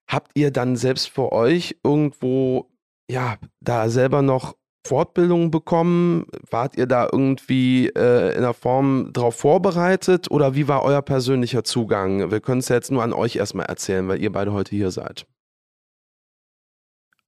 habt 0.08 0.30
ihr 0.34 0.50
dann 0.50 0.76
selbst 0.76 1.08
für 1.08 1.32
euch 1.32 1.76
irgendwo, 1.84 2.70
ja, 3.10 3.36
da 3.60 3.88
selber 3.88 4.22
noch 4.22 4.56
Fortbildungen 4.86 5.50
bekommen? 5.50 6.26
Wart 6.50 6.76
ihr 6.76 6.86
da 6.86 7.08
irgendwie 7.10 7.88
äh, 7.88 8.34
in 8.34 8.42
der 8.42 8.54
Form 8.54 9.10
darauf 9.12 9.36
vorbereitet 9.36 10.30
oder 10.30 10.54
wie 10.54 10.68
war 10.68 10.82
euer 10.82 11.02
persönlicher 11.02 11.64
Zugang? 11.64 12.30
Wir 12.30 12.40
können 12.40 12.60
es 12.60 12.68
jetzt 12.68 12.90
nur 12.90 13.02
an 13.02 13.12
euch 13.12 13.36
erstmal 13.36 13.66
erzählen, 13.66 14.08
weil 14.08 14.22
ihr 14.22 14.32
beide 14.32 14.52
heute 14.52 14.74
hier 14.74 14.90
seid. 14.90 15.26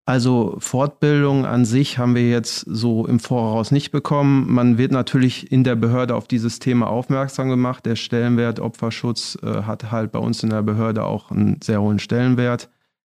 Also 0.06 0.56
Fortbildung 0.58 1.46
an 1.46 1.64
sich 1.64 1.96
haben 1.96 2.14
wir 2.14 2.28
jetzt 2.28 2.60
so 2.60 3.06
im 3.06 3.20
Voraus 3.20 3.70
nicht 3.70 3.90
bekommen. 3.90 4.52
Man 4.52 4.76
wird 4.76 4.92
natürlich 4.92 5.50
in 5.50 5.64
der 5.64 5.76
Behörde 5.76 6.14
auf 6.14 6.28
dieses 6.28 6.58
Thema 6.58 6.88
aufmerksam 6.88 7.48
gemacht. 7.48 7.86
Der 7.86 7.96
Stellenwert 7.96 8.60
Opferschutz 8.60 9.38
äh, 9.42 9.62
hat 9.62 9.90
halt 9.90 10.12
bei 10.12 10.18
uns 10.18 10.42
in 10.42 10.50
der 10.50 10.62
Behörde 10.62 11.04
auch 11.04 11.30
einen 11.30 11.58
sehr 11.62 11.80
hohen 11.80 11.98
Stellenwert. 11.98 12.68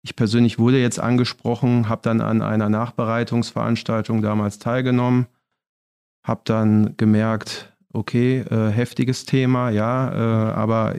Ich 0.01 0.15
persönlich 0.15 0.59
wurde 0.59 0.79
jetzt 0.79 1.01
angesprochen, 1.01 1.89
habe 1.89 2.01
dann 2.03 2.21
an 2.21 2.41
einer 2.41 2.69
Nachbereitungsveranstaltung 2.69 4.21
damals 4.21 4.57
teilgenommen, 4.57 5.27
habe 6.23 6.41
dann 6.45 6.95
gemerkt 6.95 7.73
okay, 7.91 8.39
äh, 8.49 8.69
heftiges 8.69 9.25
Thema, 9.25 9.69
ja, 9.69 10.11
äh, 10.13 10.53
aber 10.53 10.95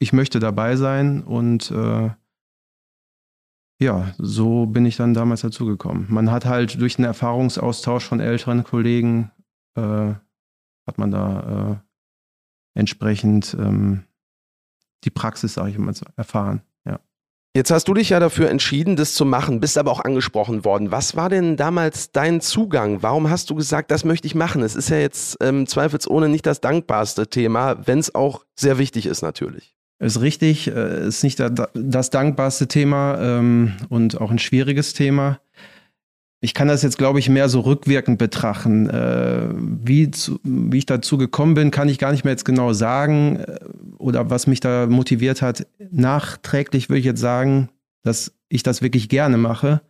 ich 0.00 0.12
möchte 0.12 0.40
dabei 0.40 0.74
sein 0.74 1.22
und 1.22 1.70
äh, 1.70 2.10
ja, 3.80 4.14
so 4.18 4.66
bin 4.66 4.86
ich 4.86 4.96
dann 4.96 5.14
damals 5.14 5.42
dazugekommen. 5.42 6.06
Man 6.08 6.30
hat 6.30 6.46
halt 6.46 6.80
durch 6.80 6.96
den 6.96 7.04
Erfahrungsaustausch 7.04 8.04
von 8.04 8.20
älteren 8.20 8.64
Kollegen, 8.64 9.30
äh, 9.76 10.14
hat 10.86 10.98
man 10.98 11.10
da 11.10 11.82
äh, 12.74 12.78
entsprechend 12.78 13.54
ähm, 13.58 14.04
die 15.04 15.10
Praxis, 15.10 15.54
sage 15.54 15.70
ich 15.70 15.78
mal, 15.78 15.92
erfahren. 16.16 16.62
Ja. 16.86 17.00
Jetzt 17.54 17.70
hast 17.70 17.86
du 17.88 17.94
dich 17.94 18.10
ja 18.10 18.20
dafür 18.20 18.48
entschieden, 18.48 18.96
das 18.96 19.14
zu 19.14 19.26
machen, 19.26 19.60
bist 19.60 19.76
aber 19.76 19.90
auch 19.90 20.04
angesprochen 20.04 20.64
worden. 20.64 20.90
Was 20.90 21.14
war 21.14 21.28
denn 21.28 21.58
damals 21.58 22.12
dein 22.12 22.40
Zugang? 22.40 23.02
Warum 23.02 23.28
hast 23.28 23.50
du 23.50 23.54
gesagt, 23.54 23.90
das 23.90 24.04
möchte 24.04 24.26
ich 24.26 24.34
machen? 24.34 24.62
Es 24.62 24.74
ist 24.74 24.88
ja 24.88 24.98
jetzt 24.98 25.36
ähm, 25.42 25.66
zweifelsohne 25.66 26.30
nicht 26.30 26.46
das 26.46 26.62
dankbarste 26.62 27.28
Thema, 27.28 27.86
wenn 27.86 27.98
es 27.98 28.14
auch 28.14 28.46
sehr 28.58 28.78
wichtig 28.78 29.04
ist 29.04 29.20
natürlich. 29.20 29.75
Ist 29.98 30.20
richtig, 30.20 30.68
äh, 30.68 31.06
ist 31.06 31.22
nicht 31.24 31.40
das 31.40 32.10
dankbarste 32.10 32.68
Thema 32.68 33.18
ähm, 33.18 33.72
und 33.88 34.20
auch 34.20 34.30
ein 34.30 34.38
schwieriges 34.38 34.92
Thema. 34.92 35.40
Ich 36.40 36.52
kann 36.52 36.68
das 36.68 36.82
jetzt, 36.82 36.98
glaube 36.98 37.18
ich, 37.18 37.30
mehr 37.30 37.48
so 37.48 37.60
rückwirkend 37.60 38.18
betrachten. 38.18 38.90
Äh, 38.90 39.48
wie, 39.54 40.10
wie 40.42 40.78
ich 40.78 40.86
dazu 40.86 41.16
gekommen 41.16 41.54
bin, 41.54 41.70
kann 41.70 41.88
ich 41.88 41.98
gar 41.98 42.12
nicht 42.12 42.24
mehr 42.24 42.32
jetzt 42.32 42.44
genau 42.44 42.74
sagen 42.74 43.36
äh, 43.36 43.58
oder 43.96 44.28
was 44.28 44.46
mich 44.46 44.60
da 44.60 44.86
motiviert 44.86 45.40
hat. 45.40 45.66
Nachträglich 45.90 46.90
würde 46.90 47.00
ich 47.00 47.06
jetzt 47.06 47.20
sagen, 47.20 47.70
dass 48.02 48.34
ich 48.50 48.62
das 48.62 48.82
wirklich 48.82 49.08
gerne 49.08 49.38
mache. 49.38 49.80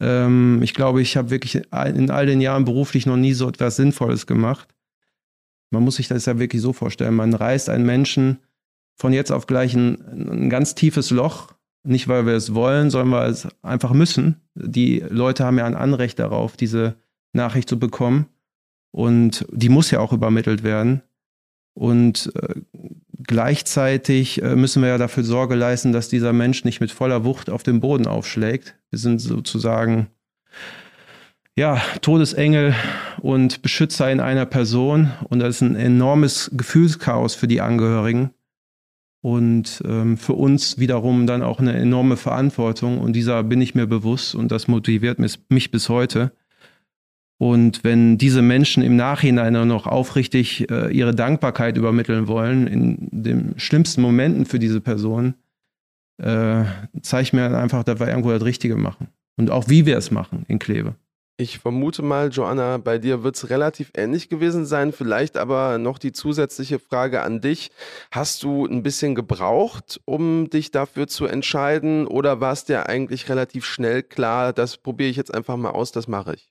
Ähm, 0.00 0.60
ich 0.62 0.74
glaube, 0.74 1.02
ich 1.02 1.16
habe 1.16 1.30
wirklich 1.30 1.54
in 1.54 2.10
all 2.10 2.26
den 2.26 2.40
Jahren 2.40 2.64
beruflich 2.64 3.06
noch 3.06 3.16
nie 3.16 3.32
so 3.32 3.48
etwas 3.48 3.76
Sinnvolles 3.76 4.26
gemacht. 4.26 4.68
Man 5.70 5.84
muss 5.84 5.96
sich 5.96 6.08
das 6.08 6.26
ja 6.26 6.38
wirklich 6.38 6.62
so 6.62 6.72
vorstellen. 6.72 7.14
Man 7.14 7.32
reißt 7.32 7.70
einen 7.70 7.86
Menschen 7.86 8.40
von 8.96 9.12
jetzt 9.12 9.30
auf 9.30 9.46
gleich 9.46 9.74
ein, 9.74 9.98
ein 10.30 10.50
ganz 10.50 10.74
tiefes 10.74 11.10
Loch. 11.10 11.52
Nicht, 11.84 12.08
weil 12.08 12.26
wir 12.26 12.32
es 12.32 12.54
wollen, 12.54 12.90
sondern 12.90 13.12
weil 13.12 13.26
wir 13.28 13.32
es 13.32 13.48
einfach 13.62 13.92
müssen. 13.92 14.40
Die 14.54 15.04
Leute 15.08 15.44
haben 15.44 15.58
ja 15.58 15.66
ein 15.66 15.76
Anrecht 15.76 16.18
darauf, 16.18 16.56
diese 16.56 16.96
Nachricht 17.32 17.68
zu 17.68 17.78
bekommen. 17.78 18.26
Und 18.90 19.46
die 19.52 19.68
muss 19.68 19.90
ja 19.90 20.00
auch 20.00 20.12
übermittelt 20.12 20.64
werden. 20.64 21.02
Und 21.74 22.32
äh, 22.34 22.54
gleichzeitig 23.22 24.42
äh, 24.42 24.56
müssen 24.56 24.82
wir 24.82 24.88
ja 24.88 24.98
dafür 24.98 25.22
Sorge 25.22 25.54
leisten, 25.54 25.92
dass 25.92 26.08
dieser 26.08 26.32
Mensch 26.32 26.64
nicht 26.64 26.80
mit 26.80 26.90
voller 26.90 27.24
Wucht 27.24 27.50
auf 27.50 27.62
den 27.62 27.80
Boden 27.80 28.06
aufschlägt. 28.06 28.74
Wir 28.90 28.98
sind 28.98 29.20
sozusagen 29.20 30.08
ja, 31.54 31.80
Todesengel 32.00 32.74
und 33.20 33.62
Beschützer 33.62 34.10
in 34.10 34.20
einer 34.20 34.46
Person. 34.46 35.12
Und 35.28 35.40
das 35.40 35.56
ist 35.56 35.60
ein 35.60 35.76
enormes 35.76 36.50
Gefühlschaos 36.54 37.34
für 37.34 37.46
die 37.46 37.60
Angehörigen 37.60 38.30
und 39.26 39.82
ähm, 39.84 40.16
für 40.18 40.34
uns 40.34 40.78
wiederum 40.78 41.26
dann 41.26 41.42
auch 41.42 41.58
eine 41.58 41.72
enorme 41.72 42.16
Verantwortung 42.16 43.00
und 43.00 43.14
dieser 43.14 43.42
bin 43.42 43.60
ich 43.60 43.74
mir 43.74 43.88
bewusst 43.88 44.36
und 44.36 44.52
das 44.52 44.68
motiviert 44.68 45.18
mich 45.18 45.70
bis 45.72 45.88
heute. 45.88 46.30
Und 47.36 47.82
wenn 47.82 48.18
diese 48.18 48.40
Menschen 48.40 48.84
im 48.84 48.94
Nachhinein 48.94 49.66
noch 49.66 49.88
aufrichtig 49.88 50.70
äh, 50.70 50.96
ihre 50.96 51.12
Dankbarkeit 51.12 51.76
übermitteln 51.76 52.28
wollen, 52.28 52.68
in 52.68 53.08
den 53.10 53.54
schlimmsten 53.58 54.00
Momenten 54.00 54.46
für 54.46 54.60
diese 54.60 54.80
Person, 54.80 55.34
äh, 56.18 56.62
zeigt 57.02 57.32
mir 57.32 57.46
einfach, 57.58 57.82
dass 57.82 57.98
wir 57.98 58.06
irgendwo 58.06 58.30
das 58.30 58.44
Richtige 58.44 58.76
machen. 58.76 59.08
Und 59.36 59.50
auch 59.50 59.68
wie 59.68 59.86
wir 59.86 59.98
es 59.98 60.12
machen 60.12 60.44
in 60.46 60.60
Kleve. 60.60 60.94
Ich 61.38 61.58
vermute 61.58 62.02
mal, 62.02 62.30
Joanna, 62.30 62.78
bei 62.78 62.96
dir 62.96 63.22
wird 63.22 63.36
es 63.36 63.50
relativ 63.50 63.90
ähnlich 63.94 64.30
gewesen 64.30 64.64
sein. 64.64 64.90
Vielleicht 64.92 65.36
aber 65.36 65.76
noch 65.76 65.98
die 65.98 66.12
zusätzliche 66.12 66.78
Frage 66.78 67.20
an 67.20 67.42
dich. 67.42 67.70
Hast 68.10 68.42
du 68.42 68.64
ein 68.64 68.82
bisschen 68.82 69.14
gebraucht, 69.14 70.00
um 70.06 70.48
dich 70.48 70.70
dafür 70.70 71.08
zu 71.08 71.26
entscheiden? 71.26 72.06
Oder 72.06 72.40
war 72.40 72.52
es 72.52 72.64
dir 72.64 72.88
eigentlich 72.88 73.28
relativ 73.28 73.66
schnell 73.66 74.02
klar, 74.02 74.54
das 74.54 74.78
probiere 74.78 75.10
ich 75.10 75.16
jetzt 75.16 75.34
einfach 75.34 75.58
mal 75.58 75.72
aus, 75.72 75.92
das 75.92 76.08
mache 76.08 76.36
ich? 76.36 76.50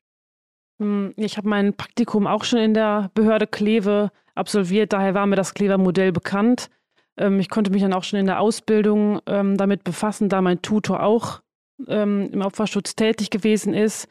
Hm, 0.80 1.14
ich 1.16 1.38
habe 1.38 1.50
mein 1.50 1.76
Praktikum 1.76 2.28
auch 2.28 2.44
schon 2.44 2.60
in 2.60 2.76
der 2.76 3.10
Behörde 3.16 3.48
Kleve 3.48 4.12
absolviert. 4.36 4.94
Daher 4.94 5.16
war 5.16 5.26
mir 5.26 5.36
das 5.36 5.56
Klever-Modell 5.56 6.12
bekannt. 6.12 6.70
Ähm, 7.18 7.40
ich 7.40 7.50
konnte 7.50 7.72
mich 7.72 7.82
dann 7.82 7.94
auch 7.94 8.04
schon 8.04 8.20
in 8.20 8.28
der 8.28 8.40
Ausbildung 8.40 9.20
ähm, 9.26 9.58
damit 9.58 9.84
befassen, 9.84 10.30
da 10.30 10.42
mein 10.42 10.62
Tutor 10.62 11.02
auch 11.02 11.42
ähm, 11.88 12.30
im 12.32 12.42
Opferschutz 12.42 12.96
tätig 12.96 13.32
gewesen 13.32 13.74
ist 13.74 14.08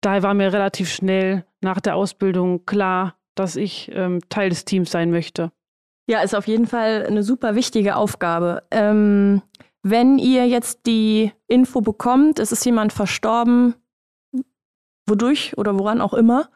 daher 0.00 0.22
war 0.22 0.34
mir 0.34 0.52
relativ 0.52 0.90
schnell 0.90 1.44
nach 1.60 1.80
der 1.80 1.96
Ausbildung 1.96 2.64
klar, 2.66 3.16
dass 3.34 3.56
ich 3.56 3.90
ähm, 3.94 4.20
Teil 4.28 4.50
des 4.50 4.64
Teams 4.64 4.90
sein 4.90 5.10
möchte. 5.10 5.52
Ja, 6.08 6.20
ist 6.22 6.34
auf 6.34 6.48
jeden 6.48 6.66
Fall 6.66 7.04
eine 7.06 7.22
super 7.22 7.54
wichtige 7.54 7.96
Aufgabe. 7.96 8.62
Ähm, 8.70 9.42
wenn 9.82 10.18
ihr 10.18 10.46
jetzt 10.48 10.86
die 10.86 11.32
Info 11.46 11.80
bekommt, 11.80 12.38
es 12.38 12.50
ist 12.50 12.64
jemand 12.64 12.92
verstorben, 12.92 13.74
wodurch 15.06 15.56
oder 15.56 15.78
woran 15.78 16.00
auch 16.00 16.14
immer, 16.14 16.48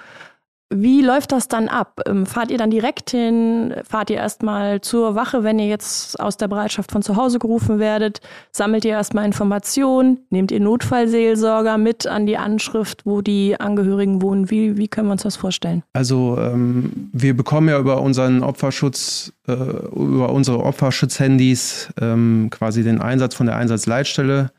wie 0.75 1.02
läuft 1.02 1.33
das 1.33 1.49
dann 1.49 1.69
ab? 1.69 2.00
Ähm, 2.07 2.26
fahrt 2.26 2.50
ihr 2.50 2.59
dann 2.59 2.71
direkt 2.71 3.11
hin? 3.11 3.75
Fahrt 3.88 4.11
ihr 4.11 4.17
erstmal 4.17 4.81
zur 4.81 5.14
Wache, 5.14 5.45
wenn 5.45 5.59
ihr 5.59 5.69
jetzt 5.69 6.19
aus 6.21 6.37
der 6.37 6.49
Bereitschaft 6.49 6.93
von 6.93 7.02
zu 7.02 7.17
Hause 7.17 7.38
gerufen 7.38 7.79
werdet? 7.79 8.21
Sammelt 8.50 8.85
ihr 8.85 8.93
erstmal 8.93 9.25
Informationen? 9.25 10.19
Nehmt 10.31 10.50
ihr 10.50 10.61
Notfallseelsorger 10.61 11.79
mit 11.79 12.07
an 12.07 12.26
die 12.26 12.37
Anschrift, 12.37 13.05
wo 13.05 13.21
die 13.21 13.59
Angehörigen 13.59 14.23
wohnen? 14.23 14.50
Wie, 14.50 14.76
wie 14.76 14.88
können 14.88 15.09
wir 15.09 15.12
uns 15.12 15.23
das 15.23 15.37
vorstellen? 15.37 15.83
Also 15.93 16.37
ähm, 16.38 17.11
wir 17.12 17.37
bekommen 17.37 17.69
ja 17.69 17.79
über 17.79 18.00
unseren 18.00 18.43
Opferschutz, 18.43 19.33
äh, 19.47 19.52
über 19.52 20.31
unsere 20.31 20.62
Opferschutzhandys 20.64 21.91
ähm, 22.00 22.49
quasi 22.50 22.83
den 22.83 23.00
Einsatz 23.00 23.35
von 23.35 23.47
der 23.47 23.57
Einsatzleitstelle 23.57 24.50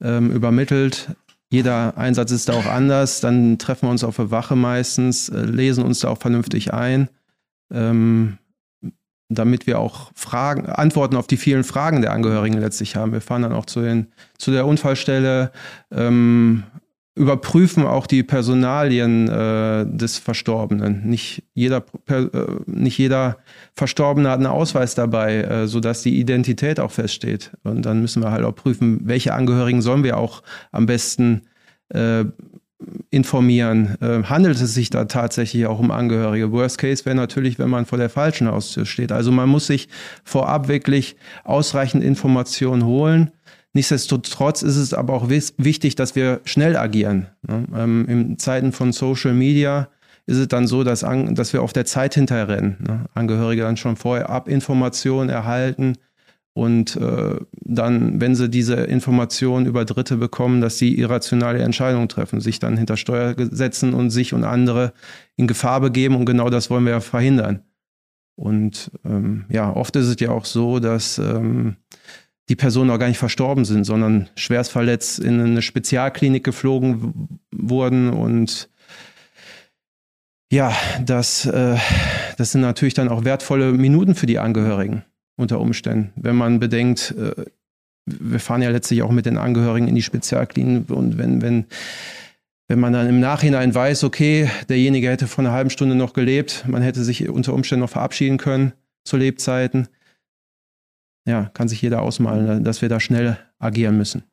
ähm, 0.00 0.30
übermittelt. 0.30 1.08
Jeder 1.50 1.96
Einsatz 1.96 2.30
ist 2.30 2.48
da 2.48 2.54
auch 2.54 2.66
anders. 2.66 3.20
Dann 3.20 3.58
treffen 3.58 3.86
wir 3.86 3.90
uns 3.90 4.04
auf 4.04 4.16
der 4.16 4.30
Wache 4.30 4.56
meistens, 4.56 5.28
äh, 5.28 5.42
lesen 5.42 5.84
uns 5.84 6.00
da 6.00 6.08
auch 6.08 6.18
vernünftig 6.18 6.74
ein, 6.74 7.08
ähm, 7.72 8.38
damit 9.30 9.66
wir 9.66 9.78
auch 9.78 10.10
Fragen, 10.14 10.66
Antworten 10.66 11.16
auf 11.16 11.26
die 11.26 11.36
vielen 11.36 11.64
Fragen 11.64 12.02
der 12.02 12.12
Angehörigen 12.12 12.58
letztlich 12.58 12.96
haben. 12.96 13.12
Wir 13.12 13.20
fahren 13.20 13.42
dann 13.42 13.52
auch 13.52 13.66
zu, 13.66 13.80
den, 13.80 14.08
zu 14.36 14.50
der 14.50 14.66
Unfallstelle, 14.66 15.52
ähm, 15.90 16.64
überprüfen 17.18 17.84
auch 17.84 18.06
die 18.06 18.22
Personalien 18.22 19.28
äh, 19.28 19.84
des 19.86 20.18
Verstorbenen. 20.18 21.02
Nicht 21.04 21.42
jeder, 21.52 21.80
per, 21.80 22.32
äh, 22.32 22.46
nicht 22.66 22.96
jeder 22.96 23.38
Verstorbene 23.74 24.30
hat 24.30 24.38
einen 24.38 24.46
Ausweis 24.46 24.94
dabei, 24.94 25.42
äh, 25.42 25.66
sodass 25.66 26.02
die 26.02 26.18
Identität 26.18 26.80
auch 26.80 26.92
feststeht. 26.92 27.50
Und 27.64 27.82
dann 27.82 28.00
müssen 28.00 28.22
wir 28.22 28.30
halt 28.30 28.44
auch 28.44 28.54
prüfen, 28.54 29.00
welche 29.04 29.34
Angehörigen 29.34 29.82
sollen 29.82 30.04
wir 30.04 30.16
auch 30.16 30.42
am 30.70 30.86
besten 30.86 31.42
äh, 31.88 32.24
informieren. 33.10 33.96
Äh, 34.00 34.22
handelt 34.24 34.60
es 34.60 34.74
sich 34.74 34.90
da 34.90 35.04
tatsächlich 35.06 35.66
auch 35.66 35.80
um 35.80 35.90
Angehörige? 35.90 36.52
Worst 36.52 36.78
Case 36.78 37.04
wäre 37.04 37.16
natürlich, 37.16 37.58
wenn 37.58 37.70
man 37.70 37.86
vor 37.86 37.98
der 37.98 38.08
falschen 38.08 38.48
Haustür 38.48 38.86
steht. 38.86 39.10
Also 39.10 39.32
man 39.32 39.48
muss 39.48 39.66
sich 39.66 39.88
vorab 40.22 40.68
wirklich 40.68 41.16
ausreichend 41.44 42.04
Informationen 42.04 42.84
holen 42.84 43.32
Nichtsdestotrotz 43.74 44.62
ist 44.62 44.76
es 44.76 44.94
aber 44.94 45.12
auch 45.12 45.28
wichtig, 45.28 45.94
dass 45.94 46.16
wir 46.16 46.40
schnell 46.44 46.76
agieren. 46.76 47.28
Ne? 47.46 47.64
Ähm, 47.76 48.06
in 48.08 48.38
Zeiten 48.38 48.72
von 48.72 48.92
Social 48.92 49.34
Media 49.34 49.88
ist 50.26 50.38
es 50.38 50.48
dann 50.48 50.66
so, 50.66 50.84
dass, 50.84 51.04
an, 51.04 51.34
dass 51.34 51.52
wir 51.52 51.62
auf 51.62 51.72
der 51.72 51.84
Zeit 51.84 52.14
hinterrennen. 52.14 52.76
Ne? 52.80 53.04
Angehörige 53.14 53.62
dann 53.62 53.76
schon 53.76 53.96
vorher 53.96 54.30
Abinformationen 54.30 55.28
erhalten 55.28 55.96
und 56.58 56.96
äh, 56.96 57.36
dann, 57.52 58.20
wenn 58.20 58.34
sie 58.34 58.50
diese 58.50 58.74
Informationen 58.74 59.66
über 59.66 59.84
Dritte 59.84 60.16
bekommen, 60.16 60.60
dass 60.60 60.76
sie 60.76 60.98
irrationale 60.98 61.62
Entscheidungen 61.62 62.08
treffen, 62.08 62.40
sich 62.40 62.58
dann 62.58 62.76
hinter 62.76 62.96
Steuer 62.96 63.36
setzen 63.38 63.94
und 63.94 64.10
sich 64.10 64.34
und 64.34 64.42
andere 64.42 64.92
in 65.36 65.46
Gefahr 65.46 65.80
begeben. 65.80 66.16
Und 66.16 66.26
genau 66.26 66.50
das 66.50 66.68
wollen 66.68 66.82
wir 66.82 66.94
ja 66.94 67.00
verhindern. 67.00 67.62
Und 68.34 68.90
ähm, 69.04 69.44
ja, 69.48 69.72
oft 69.72 69.94
ist 69.94 70.06
es 70.06 70.16
ja 70.18 70.30
auch 70.30 70.44
so, 70.44 70.80
dass 70.80 71.18
ähm, 71.18 71.76
die 72.48 72.56
Personen 72.56 72.90
auch 72.90 72.98
gar 72.98 73.08
nicht 73.08 73.18
verstorben 73.18 73.64
sind, 73.64 73.84
sondern 73.84 74.28
schwerst 74.34 74.70
verletzt 74.70 75.18
in 75.18 75.40
eine 75.40 75.62
Spezialklinik 75.62 76.44
geflogen 76.44 77.38
wurden. 77.52 78.10
Und 78.10 78.70
ja, 80.50 80.74
das, 81.04 81.44
äh, 81.46 81.76
das 82.38 82.52
sind 82.52 82.62
natürlich 82.62 82.94
dann 82.94 83.08
auch 83.08 83.24
wertvolle 83.24 83.72
Minuten 83.72 84.14
für 84.14 84.26
die 84.26 84.38
Angehörigen 84.38 85.04
unter 85.36 85.60
Umständen. 85.60 86.12
Wenn 86.16 86.36
man 86.36 86.58
bedenkt, 86.58 87.14
äh, 87.18 87.44
wir 88.06 88.40
fahren 88.40 88.62
ja 88.62 88.70
letztlich 88.70 89.02
auch 89.02 89.12
mit 89.12 89.26
den 89.26 89.36
Angehörigen 89.36 89.86
in 89.86 89.94
die 89.94 90.02
Spezialklinik 90.02 90.88
und 90.90 91.18
wenn, 91.18 91.42
wenn, 91.42 91.66
wenn 92.66 92.80
man 92.80 92.94
dann 92.94 93.06
im 93.06 93.20
Nachhinein 93.20 93.74
weiß, 93.74 94.04
okay, 94.04 94.50
derjenige 94.70 95.10
hätte 95.10 95.26
vor 95.26 95.44
einer 95.44 95.52
halben 95.52 95.68
Stunde 95.68 95.94
noch 95.94 96.14
gelebt, 96.14 96.64
man 96.66 96.80
hätte 96.80 97.04
sich 97.04 97.28
unter 97.28 97.52
Umständen 97.52 97.82
noch 97.82 97.90
verabschieden 97.90 98.38
können 98.38 98.72
zu 99.04 99.18
Lebzeiten, 99.18 99.88
ja, 101.28 101.50
kann 101.54 101.68
sich 101.68 101.82
jeder 101.82 102.02
ausmalen, 102.02 102.64
dass 102.64 102.82
wir 102.82 102.88
da 102.88 102.98
schnell 103.00 103.38
agieren 103.58 103.96
müssen. 103.96 104.24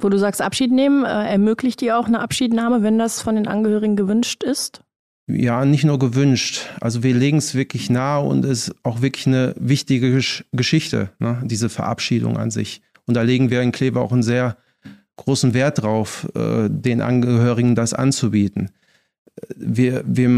Wo 0.00 0.08
du 0.08 0.18
sagst, 0.18 0.42
Abschied 0.42 0.72
nehmen, 0.72 1.04
äh, 1.04 1.30
ermöglicht 1.30 1.80
dir 1.80 1.98
auch 1.98 2.06
eine 2.06 2.20
Abschiednahme, 2.20 2.82
wenn 2.82 2.98
das 2.98 3.22
von 3.22 3.36
den 3.36 3.46
Angehörigen 3.46 3.96
gewünscht 3.96 4.42
ist? 4.42 4.82
ja, 5.26 5.64
nicht 5.64 5.84
nur 5.84 5.98
gewünscht. 5.98 6.68
Also 6.80 7.02
wir 7.02 7.14
legen 7.14 7.38
es 7.38 7.54
wirklich 7.54 7.90
nahe 7.90 8.24
und 8.24 8.44
es 8.44 8.68
ist 8.68 8.76
auch 8.82 9.00
wirklich 9.02 9.26
eine 9.26 9.54
wichtige 9.58 10.12
Gesch 10.12 10.44
Geschichte, 10.52 11.10
ne? 11.18 11.40
diese 11.44 11.68
Verabschiedung 11.68 12.36
an 12.36 12.50
sich. 12.50 12.82
Und 13.06 13.14
da 13.14 13.22
legen 13.22 13.50
wir 13.50 13.62
in 13.62 13.72
Kleve 13.72 14.00
auch 14.00 14.12
einen 14.12 14.22
sehr 14.22 14.56
großen 15.16 15.54
Wert 15.54 15.82
drauf, 15.82 16.28
äh, 16.34 16.68
den 16.68 17.00
Angehörigen 17.00 17.74
das 17.74 17.94
anzubieten. 17.94 18.70
Wir, 19.56 20.04
wir, 20.06 20.28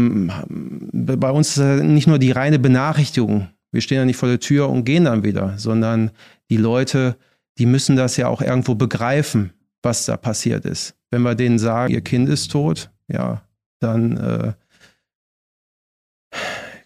bei 0.49 1.31
uns 1.31 1.57
ist 1.57 1.83
nicht 1.83 2.07
nur 2.07 2.17
die 2.17 2.31
reine 2.31 2.57
Benachrichtigung. 2.57 3.47
Wir 3.71 3.81
stehen 3.81 3.97
ja 3.97 4.05
nicht 4.05 4.17
vor 4.17 4.29
der 4.29 4.39
Tür 4.39 4.69
und 4.69 4.85
gehen 4.85 5.05
dann 5.05 5.23
wieder, 5.23 5.57
sondern 5.57 6.11
die 6.49 6.57
Leute, 6.57 7.17
die 7.57 7.65
müssen 7.65 7.95
das 7.95 8.17
ja 8.17 8.27
auch 8.27 8.41
irgendwo 8.41 8.75
begreifen, 8.75 9.53
was 9.81 10.05
da 10.05 10.17
passiert 10.17 10.65
ist. 10.65 10.95
Wenn 11.11 11.21
wir 11.21 11.35
denen 11.35 11.59
sagen, 11.59 11.93
ihr 11.93 12.01
Kind 12.01 12.29
ist 12.29 12.51
tot, 12.51 12.91
ja, 13.07 13.41
dann 13.79 14.17
äh, 14.17 14.53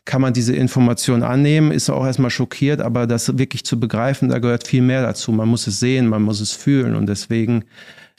kann 0.05 0.21
man 0.21 0.33
diese 0.33 0.55
Information 0.55 1.23
annehmen, 1.23 1.71
ist 1.71 1.89
auch 1.89 2.05
erstmal 2.05 2.31
schockiert, 2.31 2.81
aber 2.81 3.07
das 3.07 3.37
wirklich 3.37 3.63
zu 3.63 3.79
begreifen, 3.79 4.29
da 4.29 4.39
gehört 4.39 4.67
viel 4.67 4.81
mehr 4.81 5.01
dazu. 5.01 5.31
Man 5.31 5.47
muss 5.47 5.67
es 5.67 5.79
sehen, 5.79 6.07
man 6.07 6.21
muss 6.21 6.41
es 6.41 6.53
fühlen 6.53 6.95
und 6.95 7.07
deswegen 7.07 7.65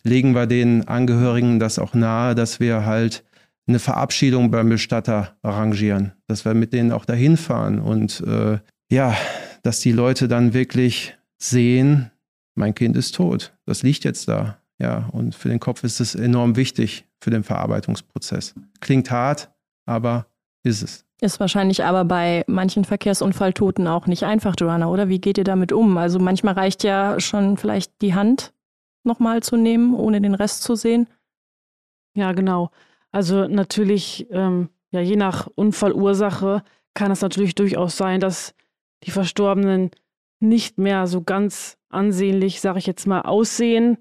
legen 0.03 0.35
wir 0.35 0.47
den 0.47 0.89
Angehörigen 0.89 1.59
das 1.59 1.79
auch 1.79 1.95
nahe, 1.95 2.35
dass 2.35 2.61
wir 2.61 2.87
halt 2.87 3.25
eine 3.67 3.79
Verabschiedung 3.79 4.51
beim 4.51 4.69
Bestatter 4.69 5.37
arrangieren, 5.43 6.13
dass 6.27 6.45
wir 6.45 6.55
mit 6.55 6.73
denen 6.73 6.93
auch 6.93 7.05
dahin 7.05 7.37
fahren 7.37 7.79
und 7.79 8.21
äh, 8.21 8.59
ja, 8.91 9.17
dass 9.63 9.81
die 9.81 9.93
Leute 9.93 10.29
dann 10.29 10.53
wirklich 10.53 11.17
sehen, 11.39 12.11
mein 12.55 12.75
Kind 12.75 12.97
ist 12.97 13.15
tot, 13.15 13.55
das 13.65 13.83
liegt 13.83 14.05
jetzt 14.05 14.29
da. 14.29 14.59
Ja, 14.79 15.09
und 15.13 15.35
für 15.35 15.49
den 15.49 15.61
Kopf 15.61 15.85
ist 15.85 16.01
es 16.01 16.15
enorm 16.15 16.57
wichtig 16.57 17.07
für 17.21 17.31
den 17.31 17.45
Verarbeitungsprozess. 17.45 18.55
Klingt 18.81 19.11
hart, 19.11 19.51
aber 19.87 20.27
ist 20.65 20.83
es. 20.83 21.05
Ist 21.21 21.39
wahrscheinlich 21.39 21.85
aber 21.85 22.05
bei 22.05 22.43
manchen 22.49 22.85
Verkehrsunfalltoten 22.85 23.87
auch 23.87 24.09
nicht 24.09 24.25
einfach, 24.25 24.57
Joanna, 24.59 24.89
oder? 24.89 25.09
Wie 25.09 25.21
geht 25.21 25.39
ihr 25.39 25.45
damit 25.45 25.71
um? 25.71 25.97
Also 25.97 26.19
manchmal 26.19 26.55
reicht 26.55 26.83
ja 26.83 27.21
schon 27.21 27.57
vielleicht 27.57 27.93
die 28.03 28.15
Hand 28.15 28.53
nochmal 29.05 29.41
zu 29.41 29.57
nehmen, 29.57 29.95
ohne 29.95 30.21
den 30.21 30.35
Rest 30.35 30.65
zu 30.65 30.75
sehen. 30.75 31.07
Ja, 32.17 32.33
genau. 32.33 32.71
Also 33.13 33.47
natürlich, 33.47 34.27
ähm, 34.31 34.71
ja, 34.91 35.01
je 35.01 35.17
nach 35.17 35.47
Unfallursache 35.55 36.65
kann 36.95 37.11
es 37.11 37.21
natürlich 37.21 37.55
durchaus 37.55 37.97
sein, 37.97 38.21
dass 38.21 38.55
die 39.05 39.11
Verstorbenen 39.11 39.91
nicht 40.41 40.79
mehr 40.79 41.07
so 41.07 41.23
ganz 41.23 41.79
ansehnlich, 41.89 42.61
sage 42.61 42.79
ich 42.79 42.87
jetzt 42.87 43.07
mal, 43.07 43.23
aussehen. 43.23 43.99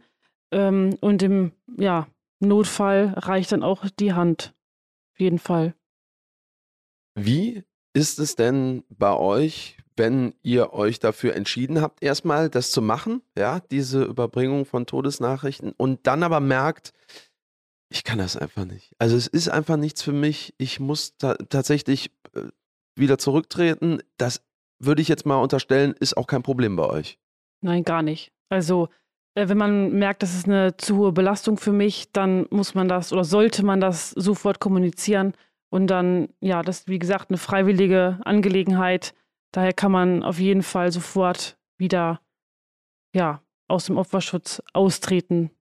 Ähm, 0.51 0.97
und 1.01 1.21
im 1.23 1.51
ja, 1.77 2.07
Notfall 2.39 3.13
reicht 3.17 3.51
dann 3.51 3.63
auch 3.63 3.85
die 3.99 4.13
Hand. 4.13 4.53
Auf 5.13 5.19
jeden 5.19 5.39
Fall. 5.39 5.75
Wie 7.15 7.63
ist 7.93 8.19
es 8.19 8.35
denn 8.35 8.83
bei 8.89 9.13
euch, 9.13 9.77
wenn 9.97 10.33
ihr 10.41 10.73
euch 10.73 10.99
dafür 10.99 11.35
entschieden 11.35 11.81
habt, 11.81 12.01
erstmal 12.01 12.49
das 12.49 12.71
zu 12.71 12.81
machen, 12.81 13.21
ja, 13.37 13.59
diese 13.59 14.03
Überbringung 14.03 14.65
von 14.65 14.85
Todesnachrichten 14.85 15.73
und 15.75 16.07
dann 16.07 16.23
aber 16.23 16.39
merkt, 16.39 16.93
ich 17.91 18.05
kann 18.05 18.19
das 18.19 18.37
einfach 18.37 18.65
nicht. 18.65 18.95
Also 18.99 19.17
es 19.17 19.27
ist 19.27 19.49
einfach 19.49 19.75
nichts 19.75 20.01
für 20.01 20.13
mich. 20.13 20.53
Ich 20.57 20.79
muss 20.79 21.17
ta 21.17 21.35
tatsächlich 21.49 22.11
äh, 22.33 22.43
wieder 22.95 23.17
zurücktreten. 23.17 23.99
Das 24.17 24.43
würde 24.79 25.01
ich 25.01 25.09
jetzt 25.09 25.25
mal 25.25 25.35
unterstellen, 25.35 25.93
ist 25.99 26.15
auch 26.15 26.25
kein 26.25 26.41
Problem 26.41 26.77
bei 26.77 26.85
euch. 26.85 27.19
Nein, 27.59 27.83
gar 27.83 28.01
nicht. 28.01 28.31
Also 28.49 28.87
äh, 29.35 29.49
wenn 29.49 29.57
man 29.57 29.91
merkt, 29.91 30.23
das 30.23 30.33
ist 30.33 30.47
eine 30.47 30.77
zu 30.77 30.97
hohe 30.97 31.11
Belastung 31.11 31.57
für 31.57 31.73
mich, 31.73 32.11
dann 32.13 32.47
muss 32.49 32.75
man 32.75 32.87
das 32.87 33.11
oder 33.11 33.25
sollte 33.25 33.65
man 33.65 33.81
das 33.81 34.11
sofort 34.11 34.61
kommunizieren 34.61 35.33
und 35.69 35.87
dann, 35.87 36.29
ja, 36.39 36.61
das 36.61 36.79
ist 36.79 36.87
wie 36.87 36.99
gesagt 36.99 37.29
eine 37.29 37.37
freiwillige 37.37 38.19
Angelegenheit. 38.23 39.13
Daher 39.51 39.73
kann 39.73 39.91
man 39.91 40.23
auf 40.23 40.39
jeden 40.39 40.63
Fall 40.63 40.93
sofort 40.93 41.57
wieder, 41.77 42.21
ja, 43.13 43.41
aus 43.67 43.85
dem 43.85 43.97
Opferschutz 43.97 44.61
austreten, 44.71 45.51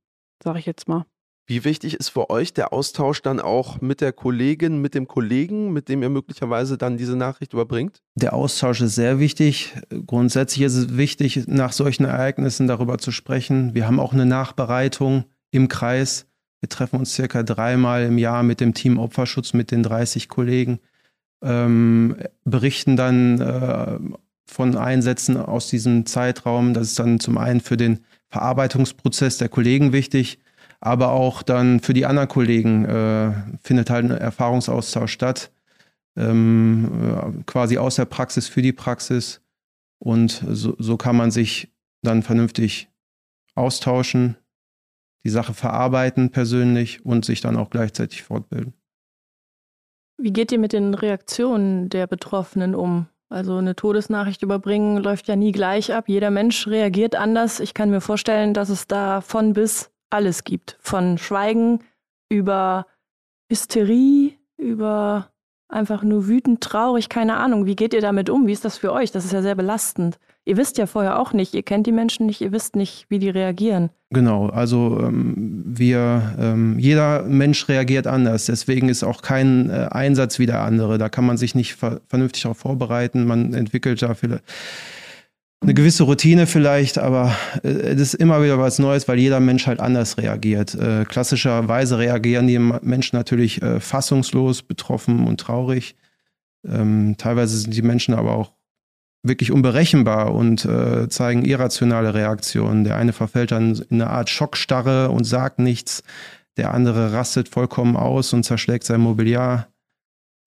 sage 0.42 0.60
ich 0.60 0.66
jetzt 0.66 0.86
mal. 0.86 1.06
Wie 1.50 1.64
wichtig 1.64 1.94
ist 1.94 2.10
für 2.10 2.30
euch 2.30 2.52
der 2.52 2.72
Austausch 2.72 3.22
dann 3.22 3.40
auch 3.40 3.80
mit 3.80 4.00
der 4.00 4.12
Kollegin, 4.12 4.80
mit 4.80 4.94
dem 4.94 5.08
Kollegen, 5.08 5.72
mit 5.72 5.88
dem 5.88 6.00
ihr 6.00 6.08
möglicherweise 6.08 6.78
dann 6.78 6.96
diese 6.96 7.16
Nachricht 7.16 7.54
überbringt? 7.54 8.02
Der 8.14 8.34
Austausch 8.34 8.80
ist 8.80 8.94
sehr 8.94 9.18
wichtig. 9.18 9.74
Grundsätzlich 10.06 10.64
ist 10.64 10.76
es 10.76 10.96
wichtig, 10.96 11.48
nach 11.48 11.72
solchen 11.72 12.04
Ereignissen 12.04 12.68
darüber 12.68 12.98
zu 12.98 13.10
sprechen. 13.10 13.74
Wir 13.74 13.88
haben 13.88 13.98
auch 13.98 14.12
eine 14.12 14.26
Nachbereitung 14.26 15.24
im 15.50 15.66
Kreis. 15.66 16.26
Wir 16.60 16.68
treffen 16.68 17.00
uns 17.00 17.14
circa 17.14 17.42
dreimal 17.42 18.04
im 18.04 18.16
Jahr 18.16 18.44
mit 18.44 18.60
dem 18.60 18.72
Team 18.72 19.00
Opferschutz, 19.00 19.52
mit 19.52 19.72
den 19.72 19.82
30 19.82 20.28
Kollegen, 20.28 20.78
ähm, 21.42 22.14
berichten 22.44 22.94
dann 22.94 23.40
äh, 23.40 23.98
von 24.46 24.76
Einsätzen 24.76 25.36
aus 25.36 25.68
diesem 25.68 26.06
Zeitraum. 26.06 26.74
Das 26.74 26.86
ist 26.86 27.00
dann 27.00 27.18
zum 27.18 27.38
einen 27.38 27.60
für 27.60 27.76
den 27.76 28.04
Verarbeitungsprozess 28.28 29.38
der 29.38 29.48
Kollegen 29.48 29.92
wichtig, 29.92 30.38
aber 30.80 31.12
auch 31.12 31.42
dann 31.42 31.80
für 31.80 31.92
die 31.92 32.06
anderen 32.06 32.28
Kollegen 32.28 32.84
äh, 32.84 33.32
findet 33.62 33.90
halt 33.90 34.06
ein 34.06 34.10
Erfahrungsaustausch 34.10 35.12
statt, 35.12 35.50
ähm, 36.16 36.90
äh, 37.02 37.42
quasi 37.44 37.78
aus 37.78 37.96
der 37.96 38.06
Praxis 38.06 38.48
für 38.48 38.62
die 38.62 38.72
Praxis. 38.72 39.42
Und 39.98 40.42
so, 40.48 40.74
so 40.78 40.96
kann 40.96 41.16
man 41.16 41.30
sich 41.30 41.70
dann 42.02 42.22
vernünftig 42.22 42.88
austauschen, 43.54 44.36
die 45.24 45.30
Sache 45.30 45.52
verarbeiten 45.52 46.30
persönlich 46.30 47.04
und 47.04 47.26
sich 47.26 47.42
dann 47.42 47.56
auch 47.56 47.68
gleichzeitig 47.68 48.22
fortbilden. 48.22 48.72
Wie 50.16 50.32
geht 50.32 50.52
ihr 50.52 50.58
mit 50.58 50.72
den 50.72 50.94
Reaktionen 50.94 51.90
der 51.90 52.06
Betroffenen 52.06 52.74
um? 52.74 53.06
Also 53.28 53.56
eine 53.56 53.76
Todesnachricht 53.76 54.42
überbringen 54.42 54.96
läuft 54.96 55.28
ja 55.28 55.36
nie 55.36 55.52
gleich 55.52 55.92
ab. 55.92 56.08
Jeder 56.08 56.30
Mensch 56.30 56.66
reagiert 56.66 57.14
anders. 57.14 57.60
Ich 57.60 57.74
kann 57.74 57.90
mir 57.90 58.00
vorstellen, 58.00 58.54
dass 58.54 58.70
es 58.70 58.86
da 58.86 59.20
von 59.20 59.52
bis 59.52 59.90
alles 60.10 60.44
gibt. 60.44 60.76
Von 60.80 61.18
Schweigen 61.18 61.80
über 62.28 62.86
Hysterie, 63.50 64.34
über 64.56 65.30
einfach 65.68 66.02
nur 66.02 66.28
wütend, 66.28 66.60
traurig, 66.60 67.08
keine 67.08 67.36
Ahnung. 67.36 67.66
Wie 67.66 67.76
geht 67.76 67.94
ihr 67.94 68.00
damit 68.00 68.28
um? 68.28 68.46
Wie 68.46 68.52
ist 68.52 68.64
das 68.64 68.78
für 68.78 68.92
euch? 68.92 69.12
Das 69.12 69.24
ist 69.24 69.32
ja 69.32 69.42
sehr 69.42 69.54
belastend. 69.54 70.18
Ihr 70.44 70.56
wisst 70.56 70.78
ja 70.78 70.86
vorher 70.86 71.18
auch 71.18 71.32
nicht, 71.32 71.54
ihr 71.54 71.62
kennt 71.62 71.86
die 71.86 71.92
Menschen 71.92 72.26
nicht, 72.26 72.40
ihr 72.40 72.50
wisst 72.50 72.74
nicht, 72.74 73.06
wie 73.08 73.18
die 73.18 73.28
reagieren. 73.28 73.90
Genau, 74.10 74.48
also 74.48 74.98
ähm, 75.00 75.62
wir, 75.64 76.34
ähm, 76.38 76.78
jeder 76.78 77.22
Mensch 77.22 77.68
reagiert 77.68 78.06
anders. 78.06 78.46
Deswegen 78.46 78.88
ist 78.88 79.04
auch 79.04 79.22
kein 79.22 79.70
äh, 79.70 79.88
Einsatz 79.90 80.38
wie 80.38 80.46
der 80.46 80.62
andere. 80.62 80.98
Da 80.98 81.08
kann 81.08 81.26
man 81.26 81.36
sich 81.36 81.54
nicht 81.54 81.74
ver 81.74 82.00
vernünftig 82.08 82.42
darauf 82.42 82.58
vorbereiten. 82.58 83.26
Man 83.26 83.54
entwickelt 83.54 84.02
da 84.02 84.14
viele 84.14 84.40
eine 85.62 85.74
gewisse 85.74 86.04
Routine 86.04 86.46
vielleicht, 86.46 86.98
aber 86.98 87.34
äh, 87.62 87.68
es 87.68 88.00
ist 88.00 88.14
immer 88.14 88.42
wieder 88.42 88.58
was 88.58 88.78
Neues, 88.78 89.08
weil 89.08 89.18
jeder 89.18 89.40
Mensch 89.40 89.66
halt 89.66 89.80
anders 89.80 90.16
reagiert. 90.16 90.74
Äh, 90.74 91.04
klassischerweise 91.04 91.98
reagieren 91.98 92.46
die 92.46 92.58
Menschen 92.58 93.16
natürlich 93.16 93.60
äh, 93.62 93.78
fassungslos, 93.80 94.62
betroffen 94.62 95.26
und 95.26 95.38
traurig. 95.38 95.96
Ähm, 96.66 97.16
teilweise 97.18 97.58
sind 97.58 97.74
die 97.74 97.82
Menschen 97.82 98.14
aber 98.14 98.32
auch 98.32 98.52
wirklich 99.22 99.52
unberechenbar 99.52 100.34
und 100.34 100.64
äh, 100.64 101.08
zeigen 101.10 101.44
irrationale 101.44 102.14
Reaktionen. 102.14 102.84
Der 102.84 102.96
eine 102.96 103.12
verfällt 103.12 103.52
dann 103.52 103.74
in 103.90 104.00
eine 104.00 104.10
Art 104.10 104.30
Schockstarre 104.30 105.10
und 105.10 105.24
sagt 105.24 105.58
nichts. 105.58 106.02
Der 106.56 106.72
andere 106.72 107.12
rastet 107.12 107.48
vollkommen 107.48 107.96
aus 107.96 108.32
und 108.32 108.44
zerschlägt 108.44 108.84
sein 108.84 109.00
Mobiliar. 109.00 109.69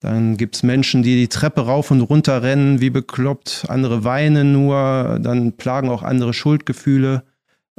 Dann 0.04 0.36
gibt 0.36 0.56
es 0.56 0.62
Menschen, 0.62 1.02
die 1.02 1.16
die 1.16 1.28
Treppe 1.28 1.62
rauf 1.62 1.90
und 1.90 2.02
runter 2.02 2.42
rennen, 2.42 2.82
wie 2.82 2.90
bekloppt. 2.90 3.64
Andere 3.68 4.04
weinen 4.04 4.52
nur. 4.52 5.18
Dann 5.22 5.54
plagen 5.54 5.88
auch 5.88 6.02
andere 6.02 6.34
Schuldgefühle. 6.34 7.22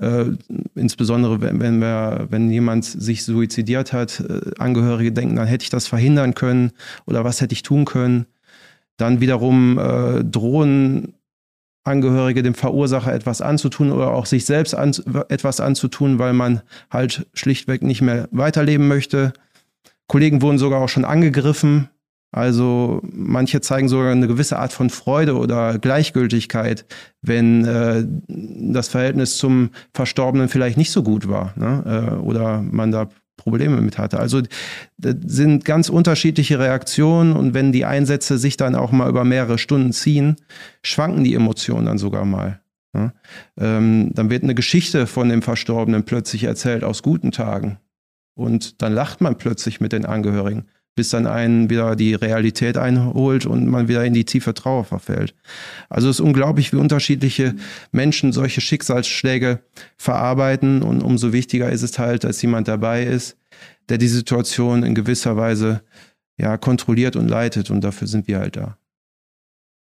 Äh, 0.02 0.32
insbesondere 0.74 1.40
wenn, 1.40 1.60
wenn, 1.60 1.78
wir, 1.78 2.26
wenn 2.32 2.50
jemand 2.50 2.84
sich 2.84 3.24
suizidiert 3.24 3.94
hat, 3.94 4.22
äh, 4.22 4.42
Angehörige 4.58 5.12
denken, 5.12 5.36
dann 5.36 5.46
hätte 5.46 5.66
ich 5.66 5.70
das 5.70 5.86
verhindern 5.86 6.34
können 6.34 6.72
oder 7.06 7.24
was 7.24 7.42
hätte 7.42 7.54
ich 7.54 7.62
tun 7.62 7.86
können. 7.86 8.26
Dann 8.98 9.22
wiederum 9.22 9.78
äh, 9.78 10.24
drohen 10.24 11.14
Angehörige 11.84 12.42
dem 12.42 12.56
Verursacher 12.56 13.14
etwas 13.14 13.42
anzutun 13.42 13.92
oder 13.92 14.10
auch 14.10 14.26
sich 14.26 14.46
selbst 14.46 14.74
an, 14.74 14.96
etwas 15.30 15.60
anzutun, 15.60 16.18
weil 16.18 16.34
man 16.34 16.64
halt 16.90 17.28
schlichtweg 17.36 17.84
nicht 17.84 18.02
mehr 18.02 18.28
weiterleben 18.32 18.88
möchte. 18.88 19.32
Kollegen 20.08 20.42
wurden 20.42 20.58
sogar 20.58 20.82
auch 20.82 20.90
schon 20.90 21.06
angegriffen, 21.06 21.90
also 22.36 23.00
manche 23.14 23.62
zeigen 23.62 23.88
sogar 23.88 24.12
eine 24.12 24.28
gewisse 24.28 24.60
Art 24.60 24.74
von 24.74 24.90
Freude 24.90 25.38
oder 25.38 25.80
Gleichgültigkeit, 25.80 26.86
wenn 27.22 27.64
äh, 27.64 28.06
das 28.74 28.90
Verhältnis 28.90 29.38
zum 29.38 29.70
Verstorbenen 29.94 30.50
vielleicht 30.50 30.78
nicht 30.78 30.92
so 30.92 31.02
gut 31.02 31.30
war 31.30 31.54
ne? 31.56 32.10
äh, 32.12 32.16
oder 32.16 32.62
man 32.62 32.92
da 32.92 33.08
Probleme 33.38 33.80
mit 33.80 33.98
hatte. 33.98 34.20
Also 34.20 34.42
das 34.98 35.16
sind 35.26 35.64
ganz 35.64 35.88
unterschiedliche 35.88 36.60
Reaktionen 36.60 37.32
und 37.32 37.54
wenn 37.54 37.72
die 37.72 37.86
Einsätze 37.86 38.38
sich 38.38 38.58
dann 38.58 38.76
auch 38.76 38.92
mal 38.92 39.08
über 39.08 39.24
mehrere 39.24 39.58
Stunden 39.58 39.94
ziehen, 39.94 40.36
schwanken 40.84 41.24
die 41.24 41.36
Emotionen 41.36 41.86
dann 41.86 41.98
sogar 41.98 42.26
mal. 42.26 42.60
Ne? 42.92 43.14
Ähm, 43.58 44.12
dann 44.14 44.30
wird 44.30 44.44
eine 44.44 44.56
Geschichte 44.56 45.08
von 45.08 45.30
dem 45.30 45.42
Verstorbenen 45.42 46.04
plötzlich 46.04 46.44
erzählt 46.44 46.84
aus 46.84 47.02
guten 47.02 47.32
Tagen 47.32 47.78
und 48.34 48.82
dann 48.82 48.92
lacht 48.92 49.22
man 49.22 49.38
plötzlich 49.38 49.80
mit 49.80 49.94
den 49.94 50.06
Angehörigen 50.06 50.66
bis 50.96 51.10
dann 51.10 51.28
einen 51.28 51.70
wieder 51.70 51.96
die 51.96 52.16
Realität 52.16 52.78
einholt 52.78 53.46
und 53.46 53.68
man 53.68 53.88
wieder 53.88 54.06
in 54.06 54.14
die 54.14 54.24
tiefe 54.24 54.54
Trauer 54.54 54.86
verfällt. 54.86 55.36
Also 55.90 56.10
es 56.10 56.18
ist 56.18 56.26
unglaublich, 56.26 56.72
wie 56.72 56.78
unterschiedliche 56.78 57.56
Menschen 57.92 58.32
solche 58.32 58.62
Schicksalsschläge 58.62 59.60
verarbeiten 59.98 60.82
und 60.82 61.04
umso 61.04 61.34
wichtiger 61.34 61.70
ist 61.70 61.82
es 61.82 62.00
halt, 62.00 62.24
dass 62.24 62.42
jemand 62.42 62.70
dabei 62.70 63.04
ist, 63.04 63.38
der 63.90 63.98
die 63.98 64.08
Situation 64.08 64.84
in 64.84 64.96
gewisser 64.96 65.36
Weise 65.36 65.82
ja 66.38 66.58
kontrolliert 66.58 67.16
und 67.16 67.28
leitet 67.28 67.70
und 67.70 67.82
dafür 67.82 68.08
sind 68.08 68.28
wir 68.28 68.40
halt 68.40 68.56
da. 68.56 68.78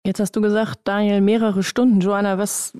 Jetzt 0.07 0.21
hast 0.21 0.37
du 0.37 0.41
gesagt, 0.41 0.81
Daniel, 0.85 1.21
mehrere 1.21 1.65
Stunden. 1.65 1.99
Joanna, 1.99 2.39
was, 2.39 2.79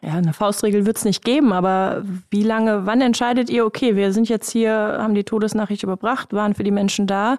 ja, 0.00 0.12
eine 0.12 0.32
Faustregel 0.32 0.86
wird 0.86 0.96
es 0.96 1.04
nicht 1.04 1.24
geben, 1.24 1.52
aber 1.52 2.04
wie 2.30 2.44
lange, 2.44 2.86
wann 2.86 3.00
entscheidet 3.00 3.50
ihr, 3.50 3.66
okay, 3.66 3.96
wir 3.96 4.12
sind 4.12 4.28
jetzt 4.28 4.50
hier, 4.50 4.72
haben 4.72 5.14
die 5.14 5.24
Todesnachricht 5.24 5.82
überbracht, 5.82 6.32
waren 6.32 6.54
für 6.54 6.62
die 6.62 6.70
Menschen 6.70 7.08
da, 7.08 7.38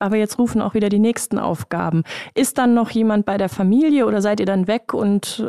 aber 0.00 0.16
jetzt 0.16 0.40
rufen 0.40 0.60
auch 0.60 0.74
wieder 0.74 0.88
die 0.88 0.98
nächsten 0.98 1.38
Aufgaben. 1.38 2.02
Ist 2.34 2.58
dann 2.58 2.74
noch 2.74 2.90
jemand 2.90 3.24
bei 3.24 3.38
der 3.38 3.48
Familie 3.48 4.04
oder 4.04 4.20
seid 4.20 4.40
ihr 4.40 4.46
dann 4.46 4.66
weg 4.66 4.92
und 4.92 5.48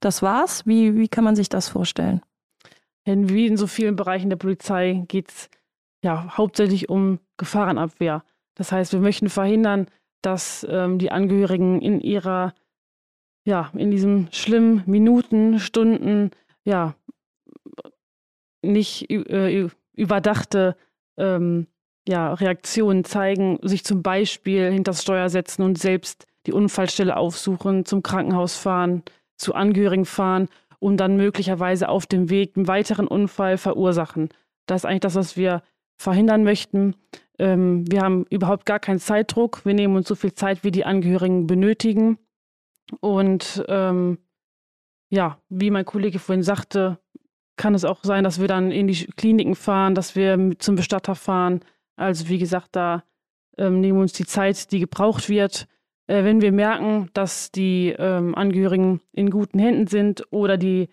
das 0.00 0.20
war's? 0.20 0.66
Wie, 0.66 0.96
wie 0.96 1.08
kann 1.08 1.22
man 1.22 1.36
sich 1.36 1.48
das 1.48 1.68
vorstellen? 1.68 2.20
Wie 3.04 3.46
in 3.46 3.56
so 3.56 3.68
vielen 3.68 3.94
Bereichen 3.94 4.28
der 4.28 4.36
Polizei 4.36 5.04
geht 5.06 5.28
es 5.28 5.50
ja 6.02 6.36
hauptsächlich 6.36 6.88
um 6.88 7.20
Gefahrenabwehr. 7.36 8.24
Das 8.56 8.72
heißt, 8.72 8.92
wir 8.92 9.00
möchten 9.00 9.28
verhindern, 9.28 9.86
dass 10.22 10.66
ähm, 10.68 10.98
die 10.98 11.10
Angehörigen 11.10 11.80
in 11.80 12.00
ihrer, 12.00 12.54
ja, 13.44 13.70
in 13.74 13.90
diesen 13.90 14.28
schlimmen 14.32 14.82
Minuten, 14.86 15.58
Stunden, 15.58 16.30
ja, 16.64 16.94
nicht 18.62 19.10
äh, 19.10 19.68
überdachte 19.94 20.76
ähm, 21.16 21.66
ja, 22.08 22.32
Reaktionen 22.32 23.04
zeigen, 23.04 23.58
sich 23.62 23.84
zum 23.84 24.02
Beispiel 24.02 24.70
hinter 24.70 24.92
das 24.92 25.02
Steuer 25.02 25.28
setzen 25.28 25.62
und 25.62 25.78
selbst 25.78 26.26
die 26.46 26.52
Unfallstelle 26.52 27.16
aufsuchen, 27.16 27.84
zum 27.84 28.02
Krankenhaus 28.02 28.56
fahren, 28.56 29.02
zu 29.36 29.54
Angehörigen 29.54 30.06
fahren 30.06 30.48
und 30.78 30.96
dann 30.98 31.16
möglicherweise 31.16 31.88
auf 31.88 32.06
dem 32.06 32.30
Weg 32.30 32.56
einen 32.56 32.66
weiteren 32.68 33.06
Unfall 33.06 33.58
verursachen. 33.58 34.30
Das 34.66 34.82
ist 34.82 34.84
eigentlich 34.86 35.00
das, 35.00 35.14
was 35.16 35.36
wir 35.36 35.62
verhindern 35.96 36.44
möchten. 36.44 36.94
Ähm, 37.38 37.90
wir 37.90 38.02
haben 38.02 38.26
überhaupt 38.30 38.66
gar 38.66 38.80
keinen 38.80 38.98
Zeitdruck. 38.98 39.64
Wir 39.64 39.74
nehmen 39.74 39.96
uns 39.96 40.08
so 40.08 40.14
viel 40.14 40.34
Zeit, 40.34 40.64
wie 40.64 40.70
die 40.70 40.84
Angehörigen 40.84 41.46
benötigen. 41.46 42.18
Und 43.00 43.64
ähm, 43.68 44.18
ja, 45.10 45.38
wie 45.48 45.70
mein 45.70 45.84
Kollege 45.84 46.18
vorhin 46.18 46.42
sagte, 46.42 46.98
kann 47.56 47.74
es 47.74 47.84
auch 47.84 48.04
sein, 48.04 48.24
dass 48.24 48.40
wir 48.40 48.48
dann 48.48 48.70
in 48.70 48.86
die 48.86 49.06
Kliniken 49.16 49.54
fahren, 49.54 49.94
dass 49.94 50.16
wir 50.16 50.56
zum 50.58 50.76
Bestatter 50.76 51.14
fahren. 51.14 51.60
Also 51.96 52.28
wie 52.28 52.38
gesagt, 52.38 52.68
da 52.72 53.04
ähm, 53.56 53.80
nehmen 53.80 53.98
wir 53.98 54.02
uns 54.02 54.12
die 54.12 54.26
Zeit, 54.26 54.70
die 54.72 54.80
gebraucht 54.80 55.28
wird. 55.28 55.66
Äh, 56.06 56.24
wenn 56.24 56.40
wir 56.40 56.52
merken, 56.52 57.10
dass 57.12 57.50
die 57.50 57.94
ähm, 57.98 58.34
Angehörigen 58.34 59.00
in 59.12 59.30
guten 59.30 59.58
Händen 59.58 59.86
sind 59.86 60.24
oder 60.30 60.56
die 60.56 60.88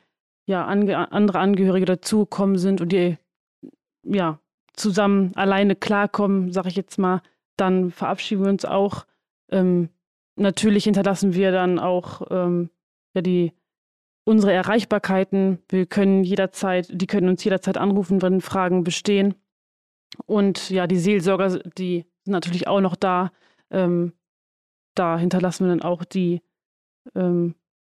ja, 0.47 0.65
ange 0.65 1.11
andere 1.11 1.39
Angehörige 1.39 1.85
dazugekommen 1.85 2.57
sind 2.57 2.81
und 2.81 2.91
die 2.91 3.17
ja, 4.03 4.39
zusammen 4.75 5.31
alleine 5.35 5.75
klarkommen, 5.75 6.51
sage 6.51 6.69
ich 6.69 6.75
jetzt 6.75 6.97
mal, 6.97 7.21
dann 7.57 7.91
verabschieden 7.91 8.43
wir 8.43 8.49
uns 8.49 8.65
auch. 8.65 9.05
Ähm, 9.49 9.89
natürlich 10.35 10.83
hinterlassen 10.85 11.33
wir 11.33 11.51
dann 11.51 11.79
auch 11.79 12.21
ähm, 12.29 12.69
ja, 13.13 13.21
die, 13.21 13.53
unsere 14.25 14.53
Erreichbarkeiten. 14.53 15.59
Wir 15.69 15.85
können 15.85 16.23
jederzeit, 16.23 16.87
die 16.91 17.07
können 17.07 17.29
uns 17.29 17.43
jederzeit 17.43 17.77
anrufen, 17.77 18.21
wenn 18.21 18.41
Fragen 18.41 18.83
bestehen. 18.83 19.35
Und 20.25 20.69
ja, 20.69 20.87
die 20.87 20.97
Seelsorger, 20.97 21.59
die 21.77 22.05
sind 22.23 22.31
natürlich 22.31 22.67
auch 22.67 22.81
noch 22.81 22.95
da. 22.95 23.31
Ähm, 23.71 24.13
da 24.95 25.17
hinterlassen 25.17 25.65
wir 25.65 25.69
dann 25.69 25.81
auch 25.81 26.03
die 26.05 26.41
ähm, 27.15 27.55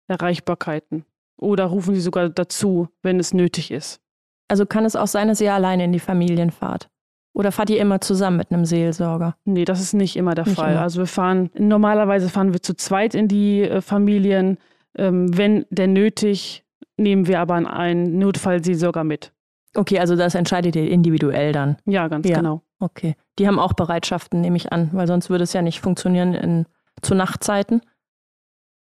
Erreichbarkeiten. 0.09 1.05
Oder 1.37 1.67
rufen 1.67 1.95
sie 1.95 2.01
sogar 2.01 2.31
dazu, 2.31 2.89
wenn 3.03 3.21
es 3.21 3.35
nötig 3.35 3.71
ist. 3.71 4.01
Also 4.49 4.67
kann 4.67 4.85
es 4.85 4.97
auch 4.97 5.07
sein, 5.07 5.29
dass 5.29 5.41
ihr 5.41 5.53
alleine 5.53 5.85
in 5.85 5.93
die 5.93 6.01
Familien 6.01 6.51
fahrt? 6.51 6.89
Oder 7.33 7.53
fahrt 7.53 7.69
ihr 7.69 7.81
immer 7.81 8.01
zusammen 8.01 8.39
mit 8.39 8.51
einem 8.51 8.65
Seelsorger? 8.65 9.37
Nee, 9.45 9.67
das 9.67 9.81
ist 9.81 9.93
nicht 9.93 10.17
immer 10.17 10.35
der 10.35 10.47
nicht 10.47 10.57
Fall. 10.57 10.73
Immer. 10.73 10.81
Also 10.81 11.01
wir 11.01 11.07
fahren, 11.07 11.51
normalerweise 11.59 12.31
fahren 12.31 12.55
wir 12.55 12.63
zu 12.63 12.75
zweit 12.75 13.15
in 13.15 13.29
die 13.29 13.63
äh, 13.63 13.83
Familien. 13.83 14.57
Ähm, 14.97 15.37
wenn 15.37 15.67
denn 15.69 15.93
nötig, 15.93 16.65
nehmen 16.97 17.27
wir 17.27 17.41
aber 17.41 17.55
einen 17.55 18.19
Notfallseelsorger 18.19 19.05
mit. 19.05 19.33
Okay, 19.75 19.99
also 19.99 20.17
das 20.17 20.35
entscheidet 20.35 20.77
ihr 20.77 20.91
individuell 20.91 21.53
dann. 21.53 21.77
Ja, 21.85 22.09
ganz 22.09 22.27
ja. 22.27 22.39
genau. 22.39 22.63
Okay. 22.79 23.17
Die 23.39 23.47
haben 23.47 23.59
auch 23.59 23.75
Bereitschaften, 23.75 24.41
nehme 24.41 24.57
ich 24.57 24.73
an, 24.73 24.91
weil 24.93 25.07
sonst 25.07 25.29
würde 25.29 25.45
es 25.45 25.53
ja 25.53 25.61
nicht 25.61 25.81
funktionieren 25.81 26.33
in, 26.33 26.67
zu 27.03 27.15
Nachtzeiten. 27.15 27.83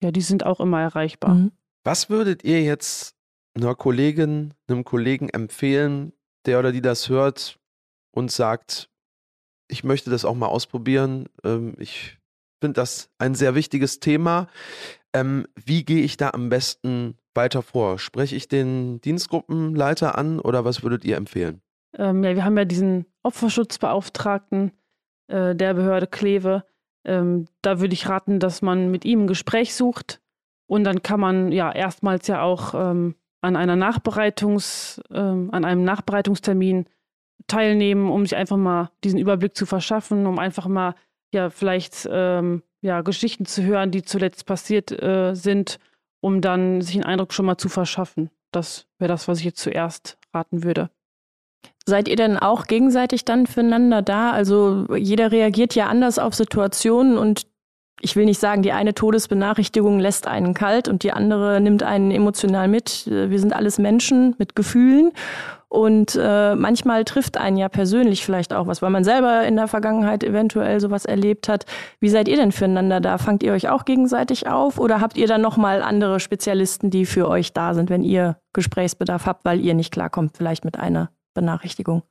Ja, 0.01 0.12
die 0.12 0.21
sind 0.21 0.45
auch 0.45 0.62
immer 0.62 0.82
erreichbar. 0.82 1.34
Mhm. 1.34 1.51
Was 1.84 2.10
würdet 2.10 2.43
ihr 2.43 2.62
jetzt 2.63 3.14
einer 3.55 3.75
Kollegin, 3.75 4.53
einem 4.67 4.83
Kollegen 4.83 5.29
empfehlen, 5.29 6.13
der 6.45 6.59
oder 6.59 6.71
die 6.71 6.81
das 6.81 7.09
hört 7.09 7.59
und 8.11 8.31
sagt, 8.31 8.89
ich 9.67 9.83
möchte 9.83 10.09
das 10.09 10.25
auch 10.25 10.35
mal 10.35 10.47
ausprobieren. 10.47 11.27
Ähm, 11.43 11.75
ich 11.79 12.17
finde 12.61 12.79
das 12.81 13.09
ein 13.17 13.35
sehr 13.35 13.55
wichtiges 13.55 13.99
Thema. 13.99 14.47
Ähm, 15.13 15.47
wie 15.55 15.83
gehe 15.83 16.03
ich 16.03 16.17
da 16.17 16.31
am 16.31 16.49
besten 16.49 17.17
weiter 17.33 17.61
vor? 17.61 17.99
Spreche 17.99 18.35
ich 18.35 18.47
den 18.47 19.01
Dienstgruppenleiter 19.01 20.17
an 20.17 20.39
oder 20.39 20.65
was 20.65 20.83
würdet 20.83 21.05
ihr 21.05 21.17
empfehlen? 21.17 21.61
Ähm, 21.97 22.23
ja, 22.23 22.35
wir 22.35 22.45
haben 22.45 22.57
ja 22.57 22.65
diesen 22.65 23.05
Opferschutzbeauftragten 23.23 24.71
äh, 25.27 25.55
der 25.55 25.73
Behörde 25.73 26.07
Kleve. 26.07 26.65
Ähm, 27.05 27.45
da 27.61 27.79
würde 27.79 27.93
ich 27.93 28.09
raten, 28.09 28.39
dass 28.39 28.61
man 28.61 28.91
mit 28.91 29.05
ihm 29.05 29.23
ein 29.23 29.27
Gespräch 29.27 29.75
sucht 29.75 30.21
und 30.67 30.83
dann 30.83 31.03
kann 31.03 31.19
man 31.19 31.51
ja 31.51 31.71
erstmals 31.71 32.27
ja 32.27 32.41
auch 32.41 32.73
ähm, 32.73 33.15
an 33.45 33.55
einer 33.55 33.75
Nachbereitungs, 33.75 35.01
äh, 35.10 35.17
an 35.17 35.65
einem 35.65 35.84
Nachbereitungstermin 35.84 36.86
teilnehmen, 37.47 38.10
um 38.10 38.23
sich 38.25 38.36
einfach 38.36 38.58
mal 38.58 38.91
diesen 39.03 39.19
Überblick 39.19 39.55
zu 39.55 39.65
verschaffen, 39.65 40.25
um 40.25 40.39
einfach 40.39 40.67
mal 40.67 40.95
ja 41.34 41.49
vielleicht 41.49 42.08
ähm, 42.12 42.63
ja 42.81 43.01
Geschichten 43.01 43.45
zu 43.45 43.63
hören, 43.63 43.91
die 43.91 44.03
zuletzt 44.03 44.45
passiert 44.45 44.91
äh, 44.91 45.34
sind, 45.34 45.79
um 46.21 46.41
dann 46.41 46.81
sich 46.81 46.95
einen 46.95 47.05
Eindruck 47.05 47.34
schon 47.34 47.45
mal 47.45 47.58
zu 47.58 47.69
verschaffen. 47.69 48.29
Das 48.51 48.88
wäre 48.99 49.10
das, 49.10 49.27
was 49.27 49.39
ich 49.39 49.45
jetzt 49.45 49.62
zuerst 49.62 50.17
raten 50.34 50.63
würde. 50.63 50.89
Seid 51.88 52.08
ihr 52.08 52.15
denn 52.15 52.38
auch 52.38 52.65
gegenseitig 52.65 53.25
dann 53.25 53.45
füreinander 53.45 54.01
da? 54.01 54.31
Also 54.31 54.88
jeder 54.95 55.31
reagiert 55.31 55.75
ja 55.75 55.88
anders 55.88 56.17
auf 56.17 56.34
Situationen 56.34 57.17
und 57.17 57.45
ich 58.01 58.15
will 58.15 58.25
nicht 58.25 58.39
sagen, 58.39 58.62
die 58.62 58.71
eine 58.71 58.93
Todesbenachrichtigung 58.93 59.99
lässt 59.99 60.27
einen 60.27 60.53
kalt 60.53 60.88
und 60.88 61.03
die 61.03 61.12
andere 61.12 61.62
nimmt 61.62 61.81
einen 61.81 62.12
emotional 62.12 62.67
mit. 62.67 63.08
Wir 63.08 63.39
sind 63.39 63.53
alles 63.53 63.79
Menschen 63.79 64.36
mit 64.38 64.55
Gefühlen 64.55 65.12
und 65.69 66.17
äh, 66.21 66.55
manchmal 66.55 67.03
trifft 67.03 67.38
einen 67.38 67.58
ja 67.58 67.67
persönlich 67.67 68.23
vielleicht 68.23 68.53
auch 68.53 68.67
was, 68.67 68.81
weil 68.81 68.91
man 68.91 69.03
selber 69.03 69.45
in 69.45 69.55
der 69.55 69.67
Vergangenheit 69.67 70.23
eventuell 70.23 70.79
sowas 70.79 71.05
erlebt 71.05 71.49
hat. 71.49 71.65
Wie 71.99 72.10
seid 72.10 72.27
ihr 72.27 72.38
denn 72.38 72.51
füreinander 72.51 73.01
da? 73.01 73.17
Fangt 73.17 73.43
ihr 73.43 73.53
euch 73.53 73.69
auch 73.69 73.86
gegenseitig 73.86 74.47
auf 74.47 74.77
oder 74.77 75.01
habt 75.01 75.17
ihr 75.17 75.27
dann 75.27 75.41
nochmal 75.41 75.81
andere 75.81 76.19
Spezialisten, 76.19 76.91
die 76.91 77.05
für 77.05 77.27
euch 77.27 77.53
da 77.53 77.73
sind, 77.73 77.89
wenn 77.89 78.03
ihr 78.03 78.38
Gesprächsbedarf 78.53 79.25
habt, 79.25 79.45
weil 79.45 79.60
ihr 79.60 79.73
nicht 79.73 79.91
klarkommt, 79.91 80.38
vielleicht 80.38 80.63
mit 80.63 80.79
einer 80.79 81.12
Benachrichtigung? 81.34 82.03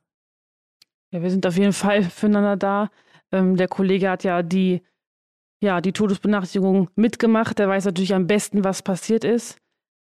Ja, 1.11 1.21
wir 1.21 1.31
sind 1.31 1.47
auf 1.47 1.57
jeden 1.57 1.73
Fall 1.73 2.03
füreinander 2.03 2.57
da. 2.57 2.89
Ähm, 3.31 3.55
der 3.55 3.67
Kollege 3.67 4.09
hat 4.09 4.23
ja 4.23 4.43
die 4.43 4.81
ja, 5.61 5.81
die 5.81 5.93
Todesbenachrichtigung 5.93 6.89
mitgemacht. 6.95 7.59
Der 7.59 7.67
weiß 7.67 7.85
natürlich 7.85 8.13
am 8.13 8.27
besten, 8.27 8.63
was 8.63 8.81
passiert 8.81 9.23
ist. 9.23 9.57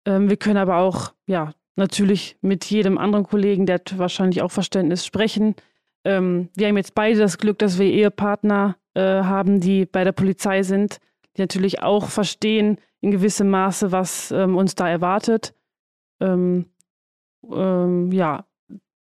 Ähm, 0.05 0.29
wir 0.29 0.37
können 0.37 0.57
aber 0.57 0.77
auch, 0.77 1.13
ja, 1.27 1.53
natürlich 1.75 2.37
mit 2.41 2.65
jedem 2.65 2.97
anderen 2.97 3.25
Kollegen, 3.25 3.65
der 3.65 3.75
hat 3.75 3.97
wahrscheinlich 3.97 4.41
auch 4.41 4.51
Verständnis, 4.51 5.05
sprechen. 5.05 5.55
Ähm, 6.03 6.49
wir 6.55 6.67
haben 6.67 6.77
jetzt 6.77 6.95
beide 6.95 7.19
das 7.19 7.37
Glück, 7.37 7.59
dass 7.59 7.79
wir 7.79 7.87
Ehepartner 7.87 8.77
äh, 8.93 9.01
haben, 9.01 9.59
die 9.59 9.85
bei 9.85 10.03
der 10.03 10.11
Polizei 10.11 10.63
sind, 10.63 10.99
die 11.35 11.41
natürlich 11.41 11.81
auch 11.81 12.09
verstehen 12.09 12.77
in 13.01 13.11
gewissem 13.11 13.49
Maße, 13.49 13.91
was 13.91 14.31
ähm, 14.31 14.55
uns 14.55 14.75
da 14.75 14.89
erwartet. 14.89 15.53
Ähm, 16.21 16.65
ähm, 17.51 18.11
ja, 18.11 18.45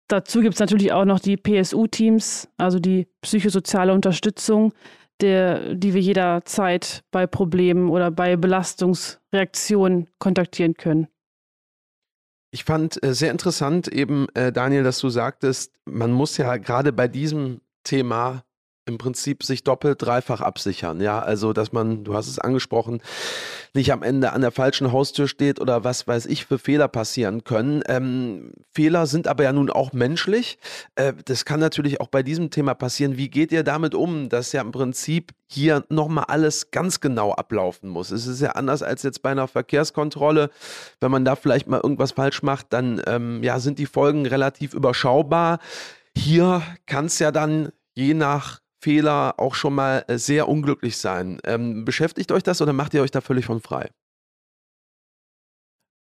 dazu 0.08 0.40
gibt 0.40 0.54
es 0.54 0.60
natürlich 0.60 0.92
auch 0.92 1.04
noch 1.04 1.20
die 1.20 1.36
PSU-Teams, 1.36 2.48
also 2.56 2.78
die 2.80 3.06
psychosoziale 3.22 3.92
Unterstützung 3.92 4.72
der, 5.24 5.74
die 5.74 5.94
wir 5.94 6.00
jederzeit 6.02 7.02
bei 7.10 7.26
Problemen 7.26 7.88
oder 7.88 8.10
bei 8.10 8.36
Belastungsreaktionen 8.36 10.08
kontaktieren 10.18 10.74
können. 10.74 11.08
Ich 12.50 12.64
fand 12.64 13.02
äh, 13.02 13.14
sehr 13.14 13.30
interessant 13.30 13.88
eben, 13.88 14.26
äh, 14.34 14.52
Daniel, 14.52 14.84
dass 14.84 15.00
du 15.00 15.08
sagtest, 15.08 15.72
man 15.86 16.12
muss 16.12 16.36
ja 16.36 16.56
gerade 16.58 16.92
bei 16.92 17.08
diesem 17.08 17.62
Thema 17.84 18.44
im 18.86 18.98
Prinzip 18.98 19.42
sich 19.42 19.64
doppelt, 19.64 20.02
dreifach 20.02 20.40
absichern. 20.40 21.00
Ja, 21.00 21.20
also 21.20 21.52
dass 21.52 21.72
man, 21.72 22.04
du 22.04 22.14
hast 22.14 22.28
es 22.28 22.38
angesprochen, 22.38 23.00
nicht 23.72 23.92
am 23.92 24.02
Ende 24.02 24.32
an 24.32 24.42
der 24.42 24.50
falschen 24.50 24.92
Haustür 24.92 25.26
steht 25.26 25.60
oder 25.60 25.84
was 25.84 26.06
weiß 26.06 26.26
ich 26.26 26.44
für 26.44 26.58
Fehler 26.58 26.88
passieren 26.88 27.44
können. 27.44 27.82
Ähm, 27.86 28.52
Fehler 28.72 29.06
sind 29.06 29.26
aber 29.26 29.44
ja 29.44 29.52
nun 29.52 29.70
auch 29.70 29.92
menschlich. 29.92 30.58
Äh, 30.96 31.14
das 31.24 31.44
kann 31.44 31.60
natürlich 31.60 32.00
auch 32.00 32.08
bei 32.08 32.22
diesem 32.22 32.50
Thema 32.50 32.74
passieren. 32.74 33.16
Wie 33.16 33.30
geht 33.30 33.52
ihr 33.52 33.62
damit 33.62 33.94
um, 33.94 34.28
dass 34.28 34.52
ja 34.52 34.60
im 34.60 34.72
Prinzip 34.72 35.32
hier 35.46 35.84
nochmal 35.88 36.24
alles 36.28 36.70
ganz 36.70 37.00
genau 37.00 37.32
ablaufen 37.32 37.88
muss? 37.88 38.10
Es 38.10 38.26
ist 38.26 38.40
ja 38.40 38.50
anders 38.50 38.82
als 38.82 39.02
jetzt 39.02 39.22
bei 39.22 39.30
einer 39.30 39.48
Verkehrskontrolle. 39.48 40.50
Wenn 41.00 41.10
man 41.10 41.24
da 41.24 41.36
vielleicht 41.36 41.68
mal 41.68 41.80
irgendwas 41.82 42.12
falsch 42.12 42.42
macht, 42.42 42.66
dann 42.72 43.00
ähm, 43.06 43.42
ja, 43.42 43.58
sind 43.60 43.78
die 43.78 43.86
Folgen 43.86 44.26
relativ 44.26 44.74
überschaubar. 44.74 45.58
Hier 46.16 46.62
kann 46.86 47.06
es 47.06 47.18
ja 47.18 47.32
dann 47.32 47.72
je 47.94 48.14
nach 48.14 48.60
Fehler 48.84 49.34
auch 49.38 49.54
schon 49.54 49.74
mal 49.74 50.04
äh, 50.08 50.18
sehr 50.18 50.46
unglücklich 50.46 50.98
sein. 50.98 51.38
Ähm, 51.44 51.86
beschäftigt 51.86 52.30
euch 52.32 52.42
das 52.42 52.60
oder 52.60 52.74
macht 52.74 52.92
ihr 52.92 53.00
euch 53.00 53.10
da 53.10 53.22
völlig 53.22 53.46
von 53.46 53.62
frei? 53.62 53.88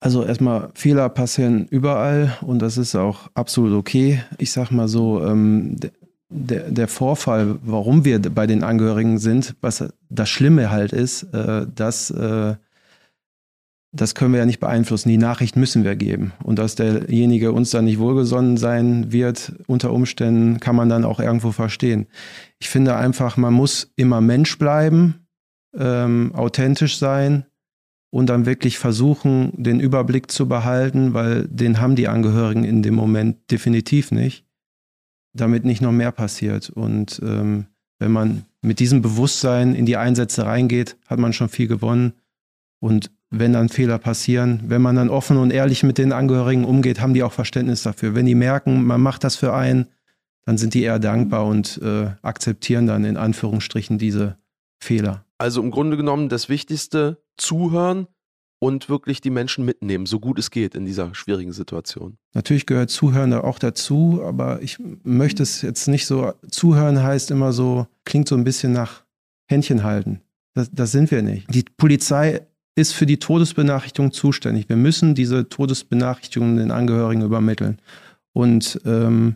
Also 0.00 0.22
erstmal, 0.22 0.70
Fehler 0.74 1.08
passieren 1.08 1.66
überall 1.66 2.38
und 2.40 2.60
das 2.60 2.78
ist 2.78 2.94
auch 2.94 3.30
absolut 3.34 3.72
okay. 3.72 4.22
Ich 4.38 4.52
sag 4.52 4.70
mal 4.70 4.86
so, 4.86 5.24
ähm, 5.24 5.76
der, 6.28 6.70
der 6.70 6.86
Vorfall, 6.86 7.58
warum 7.62 8.04
wir 8.04 8.20
bei 8.20 8.46
den 8.46 8.62
Angehörigen 8.62 9.18
sind, 9.18 9.56
was 9.60 9.84
das 10.08 10.28
Schlimme 10.28 10.70
halt 10.70 10.92
ist, 10.92 11.24
äh, 11.34 11.66
dass 11.74 12.10
äh, 12.10 12.54
das 13.92 14.14
können 14.14 14.32
wir 14.32 14.40
ja 14.40 14.46
nicht 14.46 14.60
beeinflussen. 14.60 15.08
Die 15.08 15.18
Nachricht 15.18 15.56
müssen 15.56 15.82
wir 15.82 15.96
geben. 15.96 16.32
Und 16.42 16.58
dass 16.58 16.74
derjenige 16.74 17.52
uns 17.52 17.70
dann 17.70 17.86
nicht 17.86 17.98
wohlgesonnen 17.98 18.56
sein 18.56 19.12
wird, 19.12 19.52
unter 19.66 19.92
Umständen, 19.92 20.60
kann 20.60 20.76
man 20.76 20.88
dann 20.88 21.04
auch 21.04 21.20
irgendwo 21.20 21.52
verstehen. 21.52 22.06
Ich 22.58 22.68
finde 22.68 22.96
einfach, 22.96 23.36
man 23.36 23.54
muss 23.54 23.90
immer 23.96 24.20
Mensch 24.20 24.58
bleiben, 24.58 25.26
ähm, 25.76 26.34
authentisch 26.34 26.98
sein 26.98 27.46
und 28.10 28.28
dann 28.28 28.46
wirklich 28.46 28.78
versuchen, 28.78 29.52
den 29.56 29.80
Überblick 29.80 30.30
zu 30.30 30.48
behalten, 30.48 31.14
weil 31.14 31.46
den 31.48 31.80
haben 31.80 31.96
die 31.96 32.08
Angehörigen 32.08 32.64
in 32.64 32.82
dem 32.82 32.94
Moment 32.94 33.50
definitiv 33.50 34.10
nicht, 34.10 34.44
damit 35.34 35.64
nicht 35.64 35.80
noch 35.80 35.92
mehr 35.92 36.12
passiert. 36.12 36.68
Und 36.68 37.20
ähm, 37.22 37.66
wenn 37.98 38.12
man 38.12 38.44
mit 38.60 38.80
diesem 38.80 39.02
Bewusstsein 39.02 39.74
in 39.74 39.86
die 39.86 39.96
Einsätze 39.96 40.44
reingeht, 40.44 40.96
hat 41.06 41.18
man 41.18 41.32
schon 41.32 41.48
viel 41.48 41.68
gewonnen. 41.68 42.12
Und 42.80 43.10
wenn 43.30 43.52
dann 43.52 43.68
Fehler 43.68 43.98
passieren, 43.98 44.62
wenn 44.66 44.80
man 44.82 44.96
dann 44.96 45.10
offen 45.10 45.36
und 45.36 45.50
ehrlich 45.50 45.82
mit 45.82 45.98
den 45.98 46.12
Angehörigen 46.12 46.64
umgeht, 46.64 47.00
haben 47.00 47.14
die 47.14 47.22
auch 47.22 47.32
Verständnis 47.32 47.82
dafür. 47.82 48.14
Wenn 48.14 48.26
die 48.26 48.34
merken, 48.34 48.84
man 48.84 49.00
macht 49.00 49.24
das 49.24 49.36
für 49.36 49.54
einen, 49.54 49.86
dann 50.46 50.56
sind 50.56 50.74
die 50.74 50.82
eher 50.82 50.98
dankbar 50.98 51.44
und 51.44 51.78
äh, 51.82 52.10
akzeptieren 52.22 52.86
dann 52.86 53.04
in 53.04 53.18
Anführungsstrichen 53.18 53.98
diese 53.98 54.38
Fehler. 54.82 55.24
Also 55.36 55.62
im 55.62 55.70
Grunde 55.70 55.96
genommen 55.96 56.28
das 56.28 56.48
Wichtigste, 56.48 57.22
zuhören 57.36 58.06
und 58.60 58.88
wirklich 58.88 59.20
die 59.20 59.30
Menschen 59.30 59.64
mitnehmen, 59.64 60.06
so 60.06 60.18
gut 60.18 60.38
es 60.38 60.50
geht 60.50 60.74
in 60.74 60.86
dieser 60.86 61.14
schwierigen 61.14 61.52
Situation. 61.52 62.16
Natürlich 62.34 62.66
gehört 62.66 62.90
Zuhören 62.90 63.30
da 63.30 63.42
auch 63.42 63.58
dazu, 63.58 64.22
aber 64.24 64.62
ich 64.62 64.78
möchte 65.04 65.42
es 65.42 65.62
jetzt 65.62 65.86
nicht 65.86 66.06
so, 66.06 66.32
Zuhören 66.50 67.02
heißt 67.02 67.30
immer 67.30 67.52
so, 67.52 67.86
klingt 68.04 68.26
so 68.26 68.34
ein 68.34 68.44
bisschen 68.44 68.72
nach 68.72 69.04
Händchen 69.48 69.84
halten. 69.84 70.22
Das, 70.54 70.70
das 70.72 70.90
sind 70.90 71.10
wir 71.10 71.22
nicht. 71.22 71.54
Die 71.54 71.62
Polizei 71.76 72.47
ist 72.78 72.92
für 72.92 73.06
die 73.06 73.18
Todesbenachrichtigung 73.18 74.12
zuständig. 74.12 74.68
Wir 74.68 74.76
müssen 74.76 75.14
diese 75.14 75.48
Todesbenachrichtigungen 75.48 76.56
den 76.56 76.70
Angehörigen 76.70 77.22
übermitteln. 77.22 77.78
Und 78.32 78.80
ähm, 78.86 79.34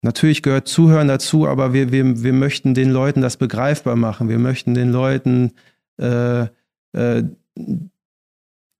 natürlich 0.00 0.42
gehört 0.42 0.66
Zuhören 0.66 1.08
dazu, 1.08 1.46
aber 1.46 1.74
wir, 1.74 1.92
wir, 1.92 2.22
wir 2.22 2.32
möchten 2.32 2.72
den 2.72 2.90
Leuten 2.90 3.20
das 3.20 3.36
begreifbar 3.36 3.96
machen. 3.96 4.30
Wir 4.30 4.38
möchten 4.38 4.72
den 4.72 4.90
Leuten 4.90 5.52
äh, 6.00 6.46
äh, 6.92 7.22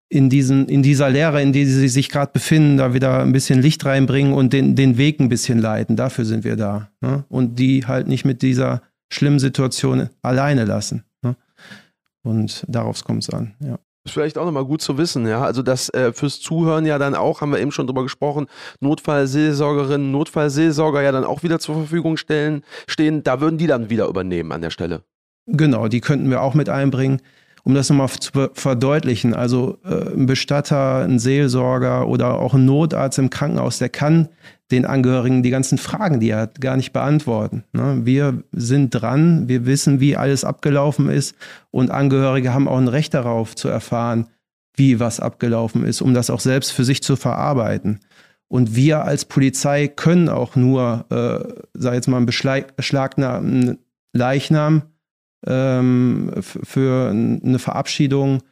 in, 0.09 0.31
diesen, 0.31 0.67
in 0.69 0.83
dieser 0.83 1.11
Lehre, 1.11 1.43
in 1.43 1.53
der 1.53 1.67
sie 1.67 1.89
sich 1.89 2.09
gerade 2.09 2.33
befinden, 2.33 2.79
da 2.79 2.95
wieder 2.95 3.21
ein 3.21 3.33
bisschen 3.33 3.61
Licht 3.61 3.85
reinbringen 3.85 4.33
und 4.33 4.55
den, 4.55 4.77
den 4.77 4.97
Weg 4.97 5.21
ein 5.21 5.29
bisschen 5.29 5.59
leiten. 5.59 5.95
Dafür 5.95 6.25
sind 6.25 6.43
wir 6.43 6.57
da. 6.57 6.89
Ne? 7.03 7.25
Und 7.29 7.59
die 7.59 7.85
halt 7.87 8.09
nicht 8.09 8.25
mit 8.25 8.41
dieser 8.41 8.81
schlimmen 9.11 9.39
Situation 9.39 10.09
alleine 10.23 10.65
lassen. 10.65 11.05
Und 12.25 12.65
darauf 12.67 13.05
kommt 13.05 13.23
es 13.23 13.31
an, 13.31 13.55
ja. 13.61 13.79
Ist 14.07 14.13
vielleicht 14.13 14.37
auch 14.37 14.45
nochmal 14.45 14.67
gut 14.67 14.83
zu 14.83 14.99
wissen, 14.99 15.27
ja. 15.27 15.43
Also 15.43 15.63
das 15.63 15.89
äh, 15.91 16.13
fürs 16.13 16.41
Zuhören 16.41 16.85
ja 16.85 16.99
dann 16.99 17.15
auch, 17.15 17.41
haben 17.41 17.53
wir 17.53 17.61
eben 17.61 17.73
schon 17.73 17.87
drüber 17.87 18.03
gesprochen, 18.03 18.49
Notfallseelsorgerinnen, 18.81 20.11
Notfallseelsorger 20.11 21.01
ja 21.01 21.13
dann 21.13 21.25
auch 21.25 21.43
wieder 21.43 21.59
zur 21.59 21.77
Verfügung 21.77 22.17
stellen, 22.17 22.65
stehen, 22.87 23.23
da 23.23 23.41
würden 23.41 23.57
die 23.57 23.67
dann 23.67 23.89
wieder 23.89 24.07
übernehmen 24.09 24.53
an 24.53 24.61
der 24.61 24.71
Stelle. 24.71 25.05
Genau, 25.47 25.89
die 25.89 26.01
könnten 26.01 26.29
wir 26.29 26.43
auch 26.43 26.55
mit 26.55 26.69
einbringen 26.69 27.21
um 27.65 27.75
das 27.75 27.89
nochmal 27.89 28.11
zu 28.11 28.51
verdeutlichen, 28.53 29.35
also 29.35 29.79
äh, 29.85 30.13
ein 30.13 30.27
Bestatter, 30.27 30.99
ein 30.99 31.19
Seelsorger 31.19 32.07
oder 32.07 32.39
auch 32.39 32.55
ein 32.55 32.67
Notarzt 32.67 33.19
im 33.19 33.31
Krankenhaus, 33.31 33.79
der 33.79 33.89
kann 33.89 34.29
den 34.71 34.87
Angehörigen 34.87 35.43
die 35.43 35.51
ganzen 35.51 35.79
Fragen, 35.79 36.21
die 36.21 36.31
er 36.31 36.41
hat, 36.41 36.61
gar 36.61 36.77
nicht 36.77 36.93
beantworten. 36.93 37.65
Ne? 37.73 38.01
Wir 38.05 38.43
sind 38.53 38.91
dran, 38.91 39.49
wir 39.49 39.67
wissen, 39.67 40.01
wie 40.01 40.17
alles 40.17 40.45
abgelaufen 40.45 41.09
ist 41.09 41.37
und 41.71 41.91
Angehörige 41.91 42.55
haben 42.55 42.69
auch 42.69 42.79
ein 42.79 42.89
Recht 42.89 43.15
darauf 43.15 43.55
zu 43.55 43.69
erfahren, 43.69 44.29
wie 44.75 45.01
was 45.01 45.21
abgelaufen 45.21 45.85
ist, 45.85 46.01
um 46.01 46.15
das 46.15 46.31
auch 46.31 46.41
selbst 46.41 46.73
für 46.73 46.85
sich 46.85 47.03
zu 47.03 47.17
verarbeiten. 47.17 48.01
Und 48.49 48.75
wir 48.75 49.05
als 49.05 49.25
Polizei 49.25 49.89
können 49.89 50.29
auch 50.29 50.57
nur, 50.57 51.07
äh, 51.11 51.63
sag 51.75 51.95
jetzt 51.95 52.09
mal, 52.09 52.19
einen 52.19 52.27
beschlagnahmen 52.27 53.79
Leichnam 54.13 54.83
ähm, 55.47 56.31
für 56.41 57.11
eine 57.11 57.59
Verabschiedung 57.59 58.43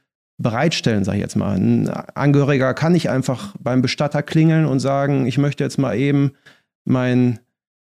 bereitstellen, 0.43 1.05
sage 1.05 1.19
ich 1.19 1.23
jetzt 1.23 1.37
mal. 1.37 1.57
Ein 1.57 1.89
Angehöriger 1.89 2.75
kann 2.75 2.93
nicht 2.93 3.11
einfach 3.11 3.55
beim 3.59 3.83
Bestatter 3.83 4.23
klingeln 4.23 4.67
und 4.67 4.81
sagen, 4.81 5.27
ich 5.27 5.39
möchte 5.39 5.65
jetzt 5.65 5.79
mal 5.79 5.97
eben 5.97 6.33
meinen 6.85 7.39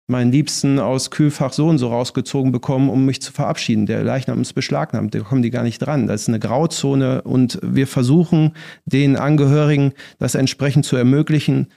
meinen 0.07 0.31
Liebsten 0.33 0.79
aus 0.79 1.11
Kühlfach 1.11 1.55
so 1.55 1.67
und 1.67 1.79
so 1.79 1.89
rausgezogen 1.89 2.53
bekommen, 2.53 2.91
um 2.91 3.07
mich 3.07 3.23
zu 3.23 3.33
verabschieden. 3.33 3.87
Der 3.87 4.05
Leichnam 4.05 4.43
ist 4.43 4.53
beschlagnahmt, 4.53 5.15
da 5.15 5.21
kommen 5.21 5.41
die 5.41 5.49
gar 5.49 5.63
nicht 5.63 5.79
dran. 5.79 6.07
Das 6.07 6.23
ist 6.23 6.29
eine 6.29 6.39
Grauzone 6.39 7.23
und 7.23 7.59
wir 7.63 7.87
versuchen 7.87 8.53
den 8.85 9.17
Angehörigen 9.17 9.95
das 10.19 10.35
entsprechend 10.35 10.85
zu 10.85 10.97
ermöglichen, 10.97 11.69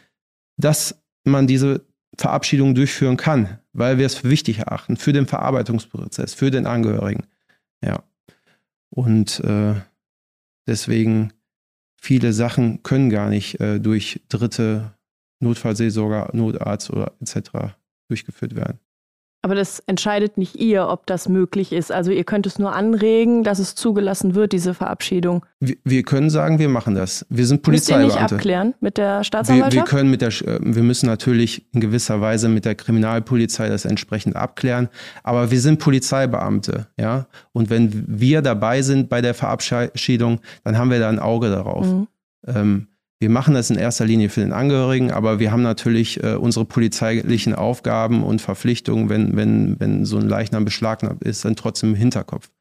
dass 0.58 1.02
man 1.24 1.48
diese 1.48 1.86
Verabschiedung 2.18 2.76
durchführen 2.76 3.16
kann 3.16 3.60
weil 3.78 4.00
wir 4.00 4.08
es 4.08 4.16
für 4.16 4.30
wichtig 4.30 4.60
erachten, 4.60 4.98
für 4.98 5.14
den 5.14 5.28
Verarbeitungsprozess, 5.28 6.34
für 6.34 6.50
den 6.50 6.66
Angehörigen. 6.66 7.28
Ja. 7.86 8.04
Und 8.90 9.40
äh, 9.42 9.76
deswegen 10.68 11.34
viele 12.00 12.34
Sachen 12.34 12.84
können 12.84 13.10
gar 13.10 13.30
nicht 13.30 13.60
äh, 13.60 13.80
durch 13.80 14.22
dritte 14.30 14.94
Notfallseelsorger, 15.40 16.30
Notarzt 16.34 16.90
oder 16.90 17.14
etc. 17.22 17.76
durchgeführt 18.10 18.56
werden. 18.56 18.80
Aber 19.48 19.56
das 19.56 19.80
entscheidet 19.88 20.38
nicht 20.38 20.56
ihr, 20.56 20.90
ob 20.90 21.06
das 21.06 21.30
möglich 21.30 21.72
ist. 21.72 21.90
Also 21.90 22.12
ihr 22.12 22.26
könnt 22.26 22.46
es 22.46 22.60
nur 22.60 22.76
anregen, 22.76 23.46
dass 23.46 23.60
es 23.60 23.76
zugelassen 23.76 24.36
wird, 24.36 24.52
diese 24.52 24.74
Verabschiedung. 24.74 25.46
Wir, 25.62 25.78
wir 25.86 26.04
können 26.04 26.30
sagen, 26.30 26.60
wir 26.60 26.68
machen 26.68 26.96
das. 26.96 27.26
Wir 27.30 27.48
sind 27.48 27.62
Polizeibeamte. 27.62 28.08
Müsst 28.08 28.18
ihr 28.18 28.24
nicht 28.24 28.34
abklären 28.34 28.74
mit 28.82 28.98
der 28.98 29.24
Staatsanwaltschaft? 29.24 29.74
Wir, 29.74 29.82
wir, 29.84 29.86
können 29.86 30.12
mit 30.12 30.20
der, 30.20 30.28
äh, 30.28 30.60
wir 30.62 30.84
müssen 30.84 31.06
natürlich 31.06 31.66
in 31.74 31.80
gewisser 31.80 32.20
Weise 32.20 32.50
mit 32.50 32.66
der 32.66 32.76
Kriminalpolizei 32.76 33.70
das 33.70 33.86
entsprechend 33.86 34.36
abklären. 34.36 34.90
Aber 35.24 35.50
wir 35.50 35.62
sind 35.62 35.80
Polizeibeamte, 35.80 36.88
ja. 37.00 37.28
Und 37.54 37.70
wenn 37.70 38.04
wir 38.06 38.42
dabei 38.42 38.82
sind 38.82 39.08
bei 39.08 39.22
der 39.22 39.34
Verabschiedung, 39.34 40.42
dann 40.66 40.78
haben 40.78 40.92
wir 40.92 41.00
da 41.00 41.08
ein 41.08 41.20
Auge 41.20 41.50
darauf. 41.50 41.86
Mhm. 41.86 42.08
Ähm, 42.48 42.88
wir 43.20 43.30
machen 43.30 43.56
das 43.56 43.70
in 43.70 43.78
erster 43.78 44.06
Linie 44.06 44.30
für 44.30 44.42
den 44.42 44.54
Angehörigen, 44.54 45.12
aber 45.12 45.40
wir 45.40 45.52
haben 45.52 45.64
natürlich 45.64 46.24
äh, 46.24 46.36
unsere 46.36 46.66
polizeilichen 46.66 47.56
Aufgaben 47.56 48.24
und 48.24 48.42
Verpflichtungen, 48.42 49.10
wenn, 49.10 49.36
wenn, 49.36 49.80
wenn 49.80 50.06
so 50.06 50.18
ein 50.18 50.30
Leichnam 50.30 50.66
beschlagnahmt 50.66 51.24
ist, 51.24 51.44
dann 51.44 51.56
trotzdem 51.56 51.92
im 51.92 51.96
Hinterkopf. 51.96 52.52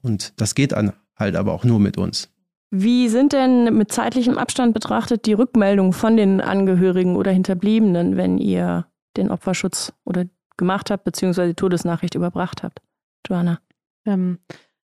Und 0.00 0.40
das 0.40 0.54
geht 0.54 0.72
dann 0.72 0.92
halt 1.16 1.34
aber 1.34 1.52
auch 1.52 1.64
nur 1.64 1.80
mit 1.80 1.98
uns. 1.98 2.30
Wie 2.70 3.08
sind 3.08 3.32
denn 3.32 3.76
mit 3.76 3.90
zeitlichem 3.90 4.38
Abstand 4.38 4.74
betrachtet 4.74 5.26
die 5.26 5.32
Rückmeldungen 5.32 5.92
von 5.92 6.16
den 6.16 6.40
Angehörigen 6.40 7.16
oder 7.16 7.32
Hinterbliebenen, 7.32 8.16
wenn 8.16 8.38
ihr 8.38 8.86
den 9.16 9.30
Opferschutz 9.30 9.92
oder 10.04 10.26
gemacht 10.56 10.90
habt, 10.90 11.04
beziehungsweise 11.04 11.48
die 11.48 11.54
Todesnachricht 11.54 12.14
überbracht 12.14 12.62
habt? 12.62 12.80
Joanna. 13.26 13.60
Ähm, 14.04 14.38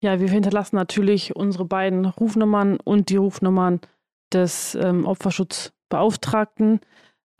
ja, 0.01 0.19
wir 0.19 0.29
hinterlassen 0.29 0.75
natürlich 0.75 1.35
unsere 1.35 1.65
beiden 1.65 2.05
Rufnummern 2.05 2.77
und 2.83 3.09
die 3.09 3.17
Rufnummern 3.17 3.79
des 4.33 4.75
ähm, 4.75 5.05
Opferschutzbeauftragten. 5.05 6.79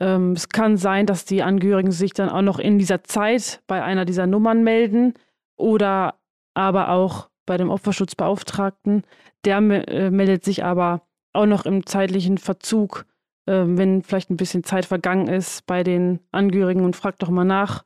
Ähm, 0.00 0.32
es 0.32 0.48
kann 0.48 0.76
sein, 0.76 1.06
dass 1.06 1.24
die 1.24 1.42
Angehörigen 1.42 1.92
sich 1.92 2.12
dann 2.12 2.28
auch 2.28 2.42
noch 2.42 2.58
in 2.58 2.78
dieser 2.78 3.04
Zeit 3.04 3.62
bei 3.66 3.82
einer 3.82 4.04
dieser 4.04 4.26
Nummern 4.26 4.64
melden 4.64 5.14
oder 5.56 6.14
aber 6.54 6.90
auch 6.90 7.30
bei 7.46 7.56
dem 7.56 7.70
Opferschutzbeauftragten. 7.70 9.04
Der 9.44 9.58
äh, 9.58 10.10
meldet 10.10 10.44
sich 10.44 10.64
aber 10.64 11.02
auch 11.32 11.46
noch 11.46 11.64
im 11.66 11.86
zeitlichen 11.86 12.38
Verzug, 12.38 13.06
äh, 13.46 13.64
wenn 13.66 14.02
vielleicht 14.02 14.30
ein 14.30 14.36
bisschen 14.36 14.64
Zeit 14.64 14.86
vergangen 14.86 15.28
ist 15.28 15.66
bei 15.66 15.82
den 15.82 16.20
Angehörigen 16.32 16.84
und 16.84 16.96
fragt 16.96 17.22
doch 17.22 17.30
mal 17.30 17.44
nach. 17.44 17.84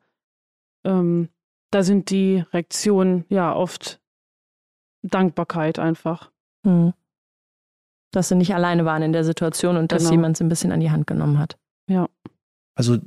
Ähm, 0.85 1.29
da 1.71 1.83
sind 1.83 2.11
die 2.11 2.45
Reaktionen 2.53 3.25
ja 3.29 3.55
oft 3.55 4.01
Dankbarkeit 5.03 5.79
einfach. 5.79 6.31
Hm. 6.65 6.95
Dass 8.15 8.29
sie 8.29 8.37
nicht 8.37 8.55
alleine 8.55 8.85
waren 8.85 9.03
in 9.03 9.13
der 9.13 9.25
Situation 9.25 9.77
und 9.77 9.91
dass 9.93 10.03
Genau. 10.05 10.13
jemand 10.13 10.37
sie 10.37 10.45
ein 10.45 10.49
bisschen 10.49 10.73
an 10.73 10.81
die 10.81 10.91
Hand 10.91 11.07
genommen 11.07 11.39
hat. 11.39 11.57
Ja. 11.89 12.09
Also 12.75 12.99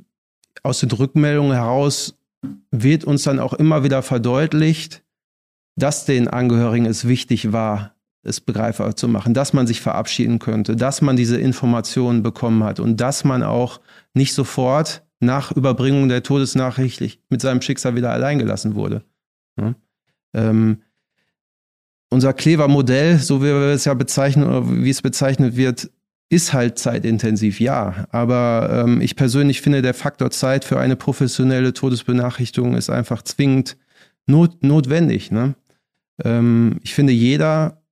aus 0.62 0.80
den 0.80 0.90
Rückmeldungen 0.90 1.52
heraus 1.52 2.18
wird 2.70 3.04
uns 3.04 3.22
dann 3.22 3.38
auch 3.38 3.54
immer 3.54 3.84
wieder 3.84 4.02
verdeutlicht, 4.02 5.02
dass 5.76 6.04
den 6.04 6.28
Angehörigen 6.28 6.86
es 6.86 7.06
wichtig 7.08 7.52
war, 7.52 7.94
es 8.22 8.40
begreifbar 8.40 8.96
zu 8.96 9.08
machen, 9.08 9.32
dass 9.32 9.52
man 9.52 9.66
sich 9.66 9.80
verabschieden 9.80 10.38
könnte, 10.38 10.76
dass 10.76 11.00
man 11.00 11.16
diese 11.16 11.38
Informationen 11.38 12.22
bekommen 12.22 12.64
hat 12.64 12.80
und 12.80 13.00
dass 13.00 13.24
man 13.24 13.42
auch 13.42 13.80
nicht 14.12 14.34
sofort 14.34 15.02
nach 15.20 15.52
Überbringung 15.52 16.08
der 16.08 16.22
Todesnachricht 16.22 17.20
mit 17.30 17.40
seinem 17.40 17.62
Schicksal 17.62 17.94
wieder 17.94 18.10
alleingelassen 18.10 18.74
wurde. 18.74 19.04
Ja? 19.58 19.74
Ähm, 20.34 20.82
unser 22.10 22.32
Klever-Modell, 22.32 23.18
so 23.18 23.42
wie 23.42 23.46
wir 23.46 23.74
es 23.74 23.84
ja 23.84 23.94
bezeichnen 23.94 24.48
oder 24.48 24.84
wie 24.84 24.90
es 24.90 25.02
bezeichnet 25.02 25.56
wird, 25.56 25.90
ist 26.30 26.52
halt 26.52 26.78
zeitintensiv, 26.78 27.60
ja. 27.60 28.06
Aber 28.10 28.84
ähm, 28.84 29.00
ich 29.00 29.16
persönlich 29.16 29.60
finde, 29.60 29.82
der 29.82 29.94
Faktor 29.94 30.30
Zeit 30.30 30.64
für 30.64 30.78
eine 30.78 30.96
professionelle 30.96 31.72
Todesbenachrichtigung 31.72 32.74
ist 32.74 32.90
einfach 32.90 33.22
zwingend 33.22 33.76
not 34.26 34.62
notwendig. 34.62 35.30
Ne? 35.30 35.54
Ähm, 36.22 36.80
ich 36.82 36.94
finde, 36.94 37.14
jeder, 37.14 37.82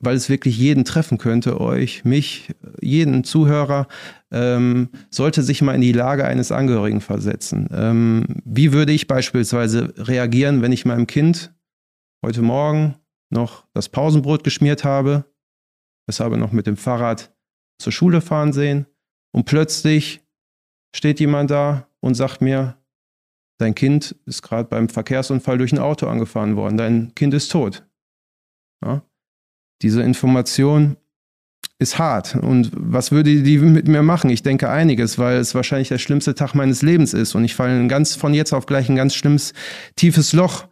weil 0.00 0.16
es 0.16 0.30
wirklich 0.30 0.56
jeden 0.58 0.84
treffen 0.84 1.18
könnte, 1.18 1.60
euch, 1.60 2.04
mich, 2.04 2.48
jeden 2.80 3.22
Zuhörer, 3.22 3.86
ähm, 4.30 4.88
sollte 5.10 5.42
sich 5.42 5.60
mal 5.60 5.74
in 5.74 5.82
die 5.82 5.92
Lage 5.92 6.24
eines 6.24 6.52
Angehörigen 6.52 7.02
versetzen. 7.02 7.68
Ähm, 7.70 8.24
wie 8.46 8.72
würde 8.72 8.92
ich 8.92 9.08
beispielsweise 9.08 9.92
reagieren, 9.98 10.62
wenn 10.62 10.72
ich 10.72 10.86
meinem 10.86 11.06
Kind 11.06 11.52
heute 12.24 12.40
Morgen 12.40 12.94
noch 13.32 13.64
das 13.72 13.88
Pausenbrot 13.88 14.44
geschmiert 14.44 14.84
habe, 14.84 15.24
es 16.06 16.20
habe 16.20 16.36
noch 16.36 16.52
mit 16.52 16.66
dem 16.66 16.76
Fahrrad 16.76 17.34
zur 17.78 17.92
Schule 17.92 18.20
fahren 18.20 18.52
sehen 18.52 18.86
und 19.32 19.44
plötzlich 19.44 20.20
steht 20.94 21.20
jemand 21.20 21.50
da 21.50 21.88
und 22.00 22.14
sagt 22.14 22.40
mir, 22.40 22.76
dein 23.58 23.74
Kind 23.74 24.16
ist 24.26 24.42
gerade 24.42 24.68
beim 24.68 24.88
Verkehrsunfall 24.88 25.58
durch 25.58 25.72
ein 25.72 25.78
Auto 25.78 26.06
angefahren 26.06 26.56
worden, 26.56 26.76
dein 26.76 27.14
Kind 27.14 27.34
ist 27.34 27.50
tot. 27.50 27.86
Ja? 28.84 29.02
Diese 29.82 30.02
Information 30.02 30.96
ist 31.78 31.98
hart. 31.98 32.36
Und 32.36 32.70
was 32.74 33.12
würde 33.12 33.42
die 33.42 33.58
mit 33.58 33.88
mir 33.88 34.02
machen? 34.02 34.30
Ich 34.30 34.42
denke 34.42 34.70
einiges, 34.70 35.18
weil 35.18 35.36
es 35.36 35.54
wahrscheinlich 35.54 35.88
der 35.88 35.98
schlimmste 35.98 36.34
Tag 36.34 36.54
meines 36.54 36.82
Lebens 36.82 37.12
ist 37.12 37.34
und 37.34 37.44
ich 37.44 37.54
falle 37.54 37.86
ganz 37.88 38.14
von 38.14 38.32
jetzt 38.34 38.52
auf 38.52 38.66
gleich 38.66 38.88
ein 38.88 38.96
ganz 38.96 39.14
schlimmes, 39.14 39.52
tiefes 39.96 40.32
Loch. 40.32 40.68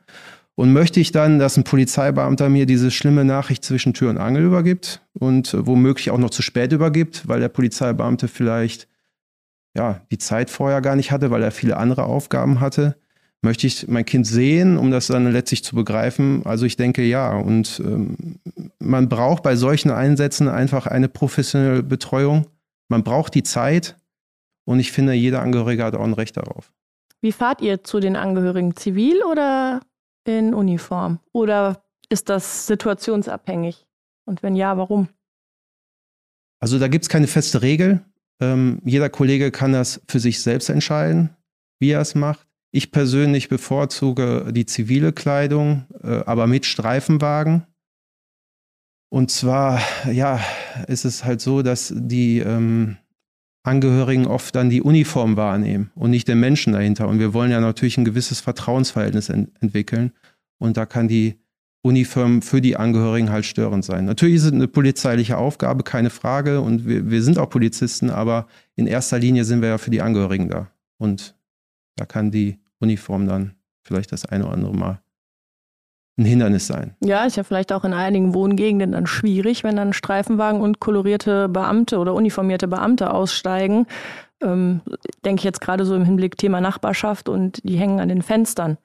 Und 0.60 0.74
möchte 0.74 1.00
ich 1.00 1.10
dann, 1.10 1.38
dass 1.38 1.56
ein 1.56 1.64
Polizeibeamter 1.64 2.50
mir 2.50 2.66
diese 2.66 2.90
schlimme 2.90 3.24
Nachricht 3.24 3.64
zwischen 3.64 3.94
Tür 3.94 4.10
und 4.10 4.18
Angel 4.18 4.44
übergibt 4.44 5.00
und 5.14 5.54
äh, 5.54 5.66
womöglich 5.66 6.10
auch 6.10 6.18
noch 6.18 6.28
zu 6.28 6.42
spät 6.42 6.70
übergibt, 6.72 7.26
weil 7.26 7.40
der 7.40 7.48
Polizeibeamte 7.48 8.28
vielleicht 8.28 8.86
ja, 9.74 10.02
die 10.10 10.18
Zeit 10.18 10.50
vorher 10.50 10.82
gar 10.82 10.96
nicht 10.96 11.12
hatte, 11.12 11.30
weil 11.30 11.42
er 11.42 11.50
viele 11.50 11.78
andere 11.78 12.04
Aufgaben 12.04 12.60
hatte? 12.60 12.98
Möchte 13.40 13.66
ich 13.66 13.88
mein 13.88 14.04
Kind 14.04 14.26
sehen, 14.26 14.76
um 14.76 14.90
das 14.90 15.06
dann 15.06 15.32
letztlich 15.32 15.64
zu 15.64 15.74
begreifen? 15.74 16.42
Also 16.44 16.66
ich 16.66 16.76
denke 16.76 17.04
ja. 17.04 17.34
Und 17.38 17.80
ähm, 17.82 18.38
man 18.78 19.08
braucht 19.08 19.42
bei 19.42 19.56
solchen 19.56 19.90
Einsätzen 19.90 20.46
einfach 20.46 20.86
eine 20.86 21.08
professionelle 21.08 21.82
Betreuung. 21.82 22.48
Man 22.90 23.02
braucht 23.02 23.34
die 23.34 23.44
Zeit 23.44 23.96
und 24.66 24.78
ich 24.78 24.92
finde, 24.92 25.14
jeder 25.14 25.40
Angehörige 25.40 25.84
hat 25.84 25.94
auch 25.94 26.04
ein 26.04 26.12
Recht 26.12 26.36
darauf. 26.36 26.70
Wie 27.22 27.32
fahrt 27.32 27.62
ihr 27.62 27.82
zu 27.82 27.98
den 27.98 28.14
Angehörigen? 28.14 28.76
Zivil 28.76 29.22
oder 29.22 29.80
in 30.24 30.54
Uniform? 30.54 31.20
Oder 31.32 31.82
ist 32.08 32.28
das 32.28 32.66
situationsabhängig? 32.66 33.86
Und 34.24 34.42
wenn 34.42 34.56
ja, 34.56 34.76
warum? 34.76 35.08
Also 36.60 36.78
da 36.78 36.88
gibt 36.88 37.04
es 37.04 37.08
keine 37.08 37.26
feste 37.26 37.62
Regel. 37.62 38.04
Ähm, 38.40 38.80
jeder 38.84 39.08
Kollege 39.08 39.50
kann 39.50 39.72
das 39.72 40.00
für 40.08 40.20
sich 40.20 40.42
selbst 40.42 40.68
entscheiden, 40.68 41.30
wie 41.78 41.90
er 41.90 42.00
es 42.00 42.14
macht. 42.14 42.46
Ich 42.72 42.92
persönlich 42.92 43.48
bevorzuge 43.48 44.52
die 44.52 44.66
zivile 44.66 45.12
Kleidung, 45.12 45.86
äh, 46.02 46.22
aber 46.26 46.46
mit 46.46 46.66
Streifenwagen. 46.66 47.66
Und 49.12 49.30
zwar, 49.30 49.80
ja, 50.10 50.40
ist 50.86 51.04
es 51.04 51.24
halt 51.24 51.40
so, 51.40 51.62
dass 51.62 51.92
die 51.96 52.38
ähm, 52.38 52.96
Angehörigen 53.62 54.26
oft 54.26 54.54
dann 54.54 54.70
die 54.70 54.82
Uniform 54.82 55.36
wahrnehmen 55.36 55.90
und 55.94 56.10
nicht 56.10 56.28
den 56.28 56.40
Menschen 56.40 56.72
dahinter. 56.72 57.08
Und 57.08 57.18
wir 57.18 57.34
wollen 57.34 57.50
ja 57.50 57.60
natürlich 57.60 57.98
ein 57.98 58.04
gewisses 58.04 58.40
Vertrauensverhältnis 58.40 59.28
ent 59.28 59.50
entwickeln. 59.60 60.12
Und 60.58 60.76
da 60.76 60.86
kann 60.86 61.08
die 61.08 61.38
Uniform 61.82 62.42
für 62.42 62.60
die 62.60 62.76
Angehörigen 62.76 63.30
halt 63.30 63.44
störend 63.44 63.84
sein. 63.84 64.04
Natürlich 64.04 64.36
ist 64.36 64.44
es 64.44 64.52
eine 64.52 64.68
polizeiliche 64.68 65.36
Aufgabe, 65.36 65.82
keine 65.82 66.10
Frage. 66.10 66.60
Und 66.60 66.86
wir, 66.86 67.10
wir 67.10 67.22
sind 67.22 67.38
auch 67.38 67.50
Polizisten, 67.50 68.10
aber 68.10 68.46
in 68.76 68.86
erster 68.86 69.18
Linie 69.18 69.44
sind 69.44 69.60
wir 69.60 69.68
ja 69.68 69.78
für 69.78 69.90
die 69.90 70.02
Angehörigen 70.02 70.48
da. 70.48 70.70
Und 70.98 71.34
da 71.96 72.06
kann 72.06 72.30
die 72.30 72.58
Uniform 72.78 73.26
dann 73.26 73.54
vielleicht 73.82 74.12
das 74.12 74.24
eine 74.24 74.44
oder 74.44 74.54
andere 74.54 74.74
Mal 74.74 75.02
ein 76.20 76.24
Hindernis 76.24 76.66
sein. 76.66 76.94
Ja, 77.02 77.24
ist 77.24 77.36
ja 77.36 77.42
vielleicht 77.42 77.72
auch 77.72 77.84
in 77.84 77.94
einigen 77.94 78.34
Wohngegenden 78.34 78.92
dann 78.92 79.06
schwierig, 79.06 79.64
wenn 79.64 79.76
dann 79.76 79.92
Streifenwagen 79.92 80.60
und 80.60 80.80
kolorierte 80.80 81.48
Beamte 81.48 81.98
oder 81.98 82.14
uniformierte 82.14 82.68
Beamte 82.68 83.12
aussteigen. 83.12 83.86
Ähm, 84.42 84.82
denke 85.24 85.40
ich 85.40 85.44
jetzt 85.44 85.60
gerade 85.60 85.84
so 85.84 85.94
im 85.94 86.04
Hinblick 86.04 86.36
Thema 86.36 86.60
Nachbarschaft 86.60 87.28
und 87.28 87.60
die 87.64 87.76
hängen 87.76 88.00
an 88.00 88.08
den 88.08 88.22
Fenstern. 88.22 88.78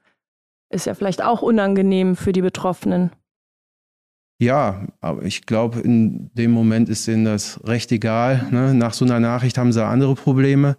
Ist 0.69 0.85
ja 0.85 0.95
vielleicht 0.95 1.23
auch 1.23 1.41
unangenehm 1.41 2.15
für 2.15 2.31
die 2.31 2.41
Betroffenen. 2.41 3.11
Ja, 4.37 4.87
aber 4.99 5.23
ich 5.23 5.45
glaube, 5.45 5.79
in 5.79 6.29
dem 6.33 6.51
Moment 6.51 6.89
ist 6.89 7.07
denen 7.07 7.23
das 7.23 7.61
recht 7.63 7.91
egal. 7.91 8.47
Ne? 8.51 8.73
Nach 8.73 8.93
so 8.93 9.05
einer 9.05 9.19
Nachricht 9.19 9.57
haben 9.57 9.71
sie 9.71 9.85
andere 9.85 10.15
Probleme. 10.15 10.75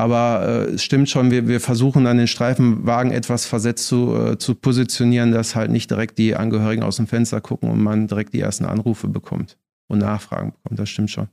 Aber 0.00 0.46
äh, 0.46 0.74
es 0.74 0.84
stimmt 0.84 1.10
schon, 1.10 1.32
wir, 1.32 1.48
wir 1.48 1.60
versuchen 1.60 2.06
an 2.06 2.18
den 2.18 2.28
Streifenwagen 2.28 3.10
etwas 3.10 3.46
versetzt 3.46 3.88
zu, 3.88 4.14
äh, 4.14 4.38
zu 4.38 4.54
positionieren, 4.54 5.32
dass 5.32 5.56
halt 5.56 5.72
nicht 5.72 5.90
direkt 5.90 6.18
die 6.18 6.36
Angehörigen 6.36 6.84
aus 6.84 6.96
dem 6.96 7.08
Fenster 7.08 7.40
gucken 7.40 7.68
und 7.68 7.82
man 7.82 8.06
direkt 8.06 8.32
die 8.32 8.40
ersten 8.40 8.64
Anrufe 8.64 9.08
bekommt 9.08 9.58
und 9.88 9.98
Nachfragen 9.98 10.52
bekommt. 10.52 10.78
Das 10.78 10.88
stimmt 10.88 11.10
schon. 11.10 11.26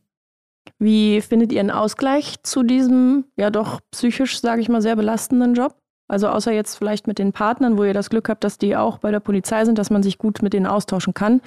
Wie 0.80 1.22
findet 1.22 1.54
ihr 1.54 1.60
einen 1.60 1.70
Ausgleich 1.70 2.42
zu 2.42 2.64
diesem, 2.64 3.26
ja 3.38 3.52
doch 3.52 3.82
psychisch, 3.92 4.42
sage 4.42 4.62
ich 4.62 4.68
mal, 4.68 4.82
sehr 4.82 4.96
belastenden 4.96 5.54
Job? 5.54 5.76
Also 6.08 6.28
außer 6.28 6.52
jetzt 6.52 6.76
vielleicht 6.76 7.06
mit 7.06 7.20
den 7.20 7.34
Partnern, 7.34 7.78
wo 7.78 7.84
ihr 7.84 7.94
das 7.94 8.10
Glück 8.10 8.30
habt, 8.30 8.44
dass 8.44 8.58
die 8.58 8.76
auch 8.76 8.98
bei 8.98 9.12
der 9.12 9.20
Polizei 9.20 9.64
sind, 9.66 9.78
dass 9.78 9.92
man 9.92 10.02
sich 10.02 10.18
gut 10.18 10.42
mit 10.42 10.54
denen 10.54 10.66
austauschen 10.66 11.14
kann. 11.14 11.42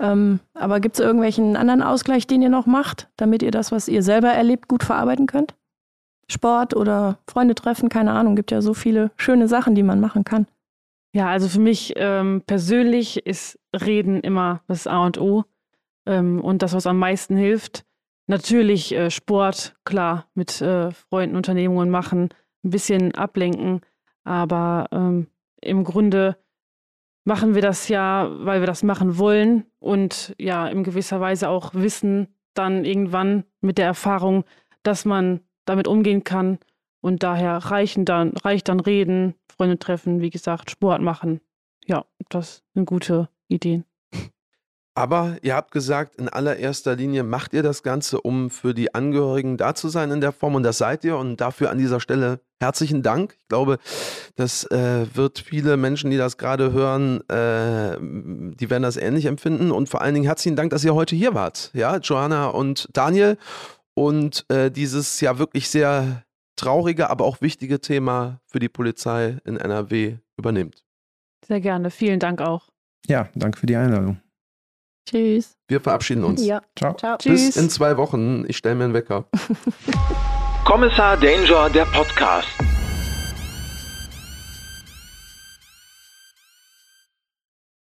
Ähm, 0.00 0.40
aber 0.54 0.80
gibt 0.80 0.96
es 0.96 1.00
irgendwelchen 1.00 1.56
anderen 1.56 1.82
Ausgleich, 1.82 2.26
den 2.26 2.42
ihr 2.42 2.48
noch 2.48 2.66
macht, 2.66 3.08
damit 3.16 3.42
ihr 3.42 3.52
das, 3.52 3.70
was 3.70 3.86
ihr 3.86 4.02
selber 4.02 4.28
erlebt, 4.28 4.66
gut 4.66 4.82
verarbeiten 4.82 5.26
könnt? 5.26 5.54
Sport 6.28 6.74
oder 6.74 7.18
Freunde 7.28 7.54
treffen, 7.54 7.88
keine 7.88 8.12
Ahnung, 8.12 8.36
gibt 8.36 8.50
ja 8.50 8.60
so 8.60 8.74
viele 8.74 9.10
schöne 9.16 9.48
Sachen, 9.48 9.74
die 9.74 9.82
man 9.82 10.00
machen 10.00 10.24
kann. 10.24 10.46
Ja, 11.12 11.28
also 11.28 11.48
für 11.48 11.60
mich 11.60 11.94
ähm, 11.96 12.42
persönlich 12.46 13.24
ist 13.26 13.58
Reden 13.72 14.20
immer 14.20 14.60
das 14.66 14.86
A 14.86 15.04
und 15.06 15.18
O 15.18 15.44
ähm, 16.04 16.40
und 16.42 16.62
das, 16.62 16.74
was 16.74 16.86
am 16.86 16.98
meisten 16.98 17.36
hilft. 17.36 17.84
Natürlich 18.26 18.92
äh, 18.92 19.10
Sport, 19.10 19.76
klar, 19.84 20.26
mit 20.34 20.60
äh, 20.60 20.90
Freunden 20.90 21.36
Unternehmungen 21.36 21.90
machen, 21.90 22.30
ein 22.64 22.70
bisschen 22.70 23.14
ablenken, 23.14 23.80
aber 24.24 24.88
ähm, 24.90 25.28
im 25.60 25.84
Grunde 25.84 26.36
machen 27.24 27.54
wir 27.54 27.62
das 27.62 27.88
ja, 27.88 28.28
weil 28.40 28.60
wir 28.60 28.66
das 28.66 28.82
machen 28.82 29.18
wollen 29.18 29.64
und 29.78 30.34
ja, 30.38 30.66
in 30.68 30.84
gewisser 30.84 31.20
Weise 31.20 31.48
auch 31.48 31.74
wissen 31.74 32.28
dann 32.54 32.84
irgendwann 32.84 33.44
mit 33.60 33.78
der 33.78 33.86
Erfahrung, 33.86 34.44
dass 34.82 35.04
man 35.04 35.40
damit 35.66 35.86
umgehen 35.86 36.24
kann 36.24 36.58
und 37.00 37.22
daher 37.22 37.58
reichen 37.58 38.04
dann, 38.04 38.32
reicht 38.38 38.68
dann 38.68 38.80
Reden, 38.80 39.34
Freunde 39.54 39.78
treffen, 39.78 40.20
wie 40.20 40.30
gesagt, 40.30 40.70
Sport 40.70 41.02
machen. 41.02 41.40
Ja, 41.84 42.04
das 42.28 42.62
sind 42.74 42.86
gute 42.86 43.28
Ideen. 43.48 43.84
Aber 44.96 45.36
ihr 45.42 45.54
habt 45.54 45.72
gesagt, 45.72 46.16
in 46.16 46.30
allererster 46.30 46.96
Linie 46.96 47.22
macht 47.22 47.52
ihr 47.52 47.62
das 47.62 47.82
Ganze, 47.82 48.18
um 48.18 48.48
für 48.48 48.72
die 48.72 48.94
Angehörigen 48.94 49.58
da 49.58 49.74
zu 49.74 49.90
sein 49.90 50.10
in 50.10 50.22
der 50.22 50.32
Form. 50.32 50.54
Und 50.54 50.62
das 50.62 50.78
seid 50.78 51.04
ihr. 51.04 51.18
Und 51.18 51.36
dafür 51.36 51.68
an 51.68 51.76
dieser 51.76 52.00
Stelle 52.00 52.40
herzlichen 52.60 53.02
Dank. 53.02 53.36
Ich 53.38 53.48
glaube, 53.48 53.78
das 54.36 54.64
äh, 54.70 55.06
wird 55.14 55.38
viele 55.38 55.76
Menschen, 55.76 56.10
die 56.10 56.16
das 56.16 56.38
gerade 56.38 56.72
hören, 56.72 57.20
äh, 57.28 57.98
die 58.00 58.70
werden 58.70 58.84
das 58.84 58.96
ähnlich 58.96 59.26
empfinden. 59.26 59.70
Und 59.70 59.90
vor 59.90 60.00
allen 60.00 60.14
Dingen 60.14 60.24
herzlichen 60.24 60.56
Dank, 60.56 60.70
dass 60.70 60.82
ihr 60.82 60.94
heute 60.94 61.14
hier 61.14 61.34
wart. 61.34 61.70
Ja, 61.74 61.98
Johanna 61.98 62.46
und 62.46 62.88
Daniel. 62.94 63.36
Und 63.98 64.44
äh, 64.50 64.70
dieses 64.70 65.20
ja 65.20 65.38
wirklich 65.38 65.70
sehr 65.70 66.24
traurige, 66.56 67.08
aber 67.10 67.24
auch 67.24 67.40
wichtige 67.40 67.80
Thema 67.80 68.40
für 68.46 68.58
die 68.58 68.68
Polizei 68.68 69.38
in 69.44 69.56
NRW 69.56 70.18
übernimmt. 70.36 70.84
Sehr 71.46 71.60
gerne. 71.60 71.90
Vielen 71.90 72.20
Dank 72.20 72.40
auch. 72.40 72.68
Ja, 73.06 73.28
danke 73.34 73.58
für 73.58 73.66
die 73.66 73.76
Einladung. 73.76 74.20
Tschüss. 75.08 75.56
Wir 75.68 75.80
verabschieden 75.80 76.24
uns. 76.24 76.44
Ja. 76.44 76.62
Ciao. 76.76 76.94
Ciao. 76.94 77.16
Bis 77.18 77.56
in 77.56 77.70
zwei 77.70 77.96
Wochen. 77.96 78.44
Ich 78.48 78.56
stelle 78.56 78.74
mir 78.74 78.84
einen 78.84 78.94
Wecker. 78.94 79.26
Kommissar 80.64 81.16
Danger, 81.16 81.70
der 81.70 81.84
Podcast. 81.84 82.48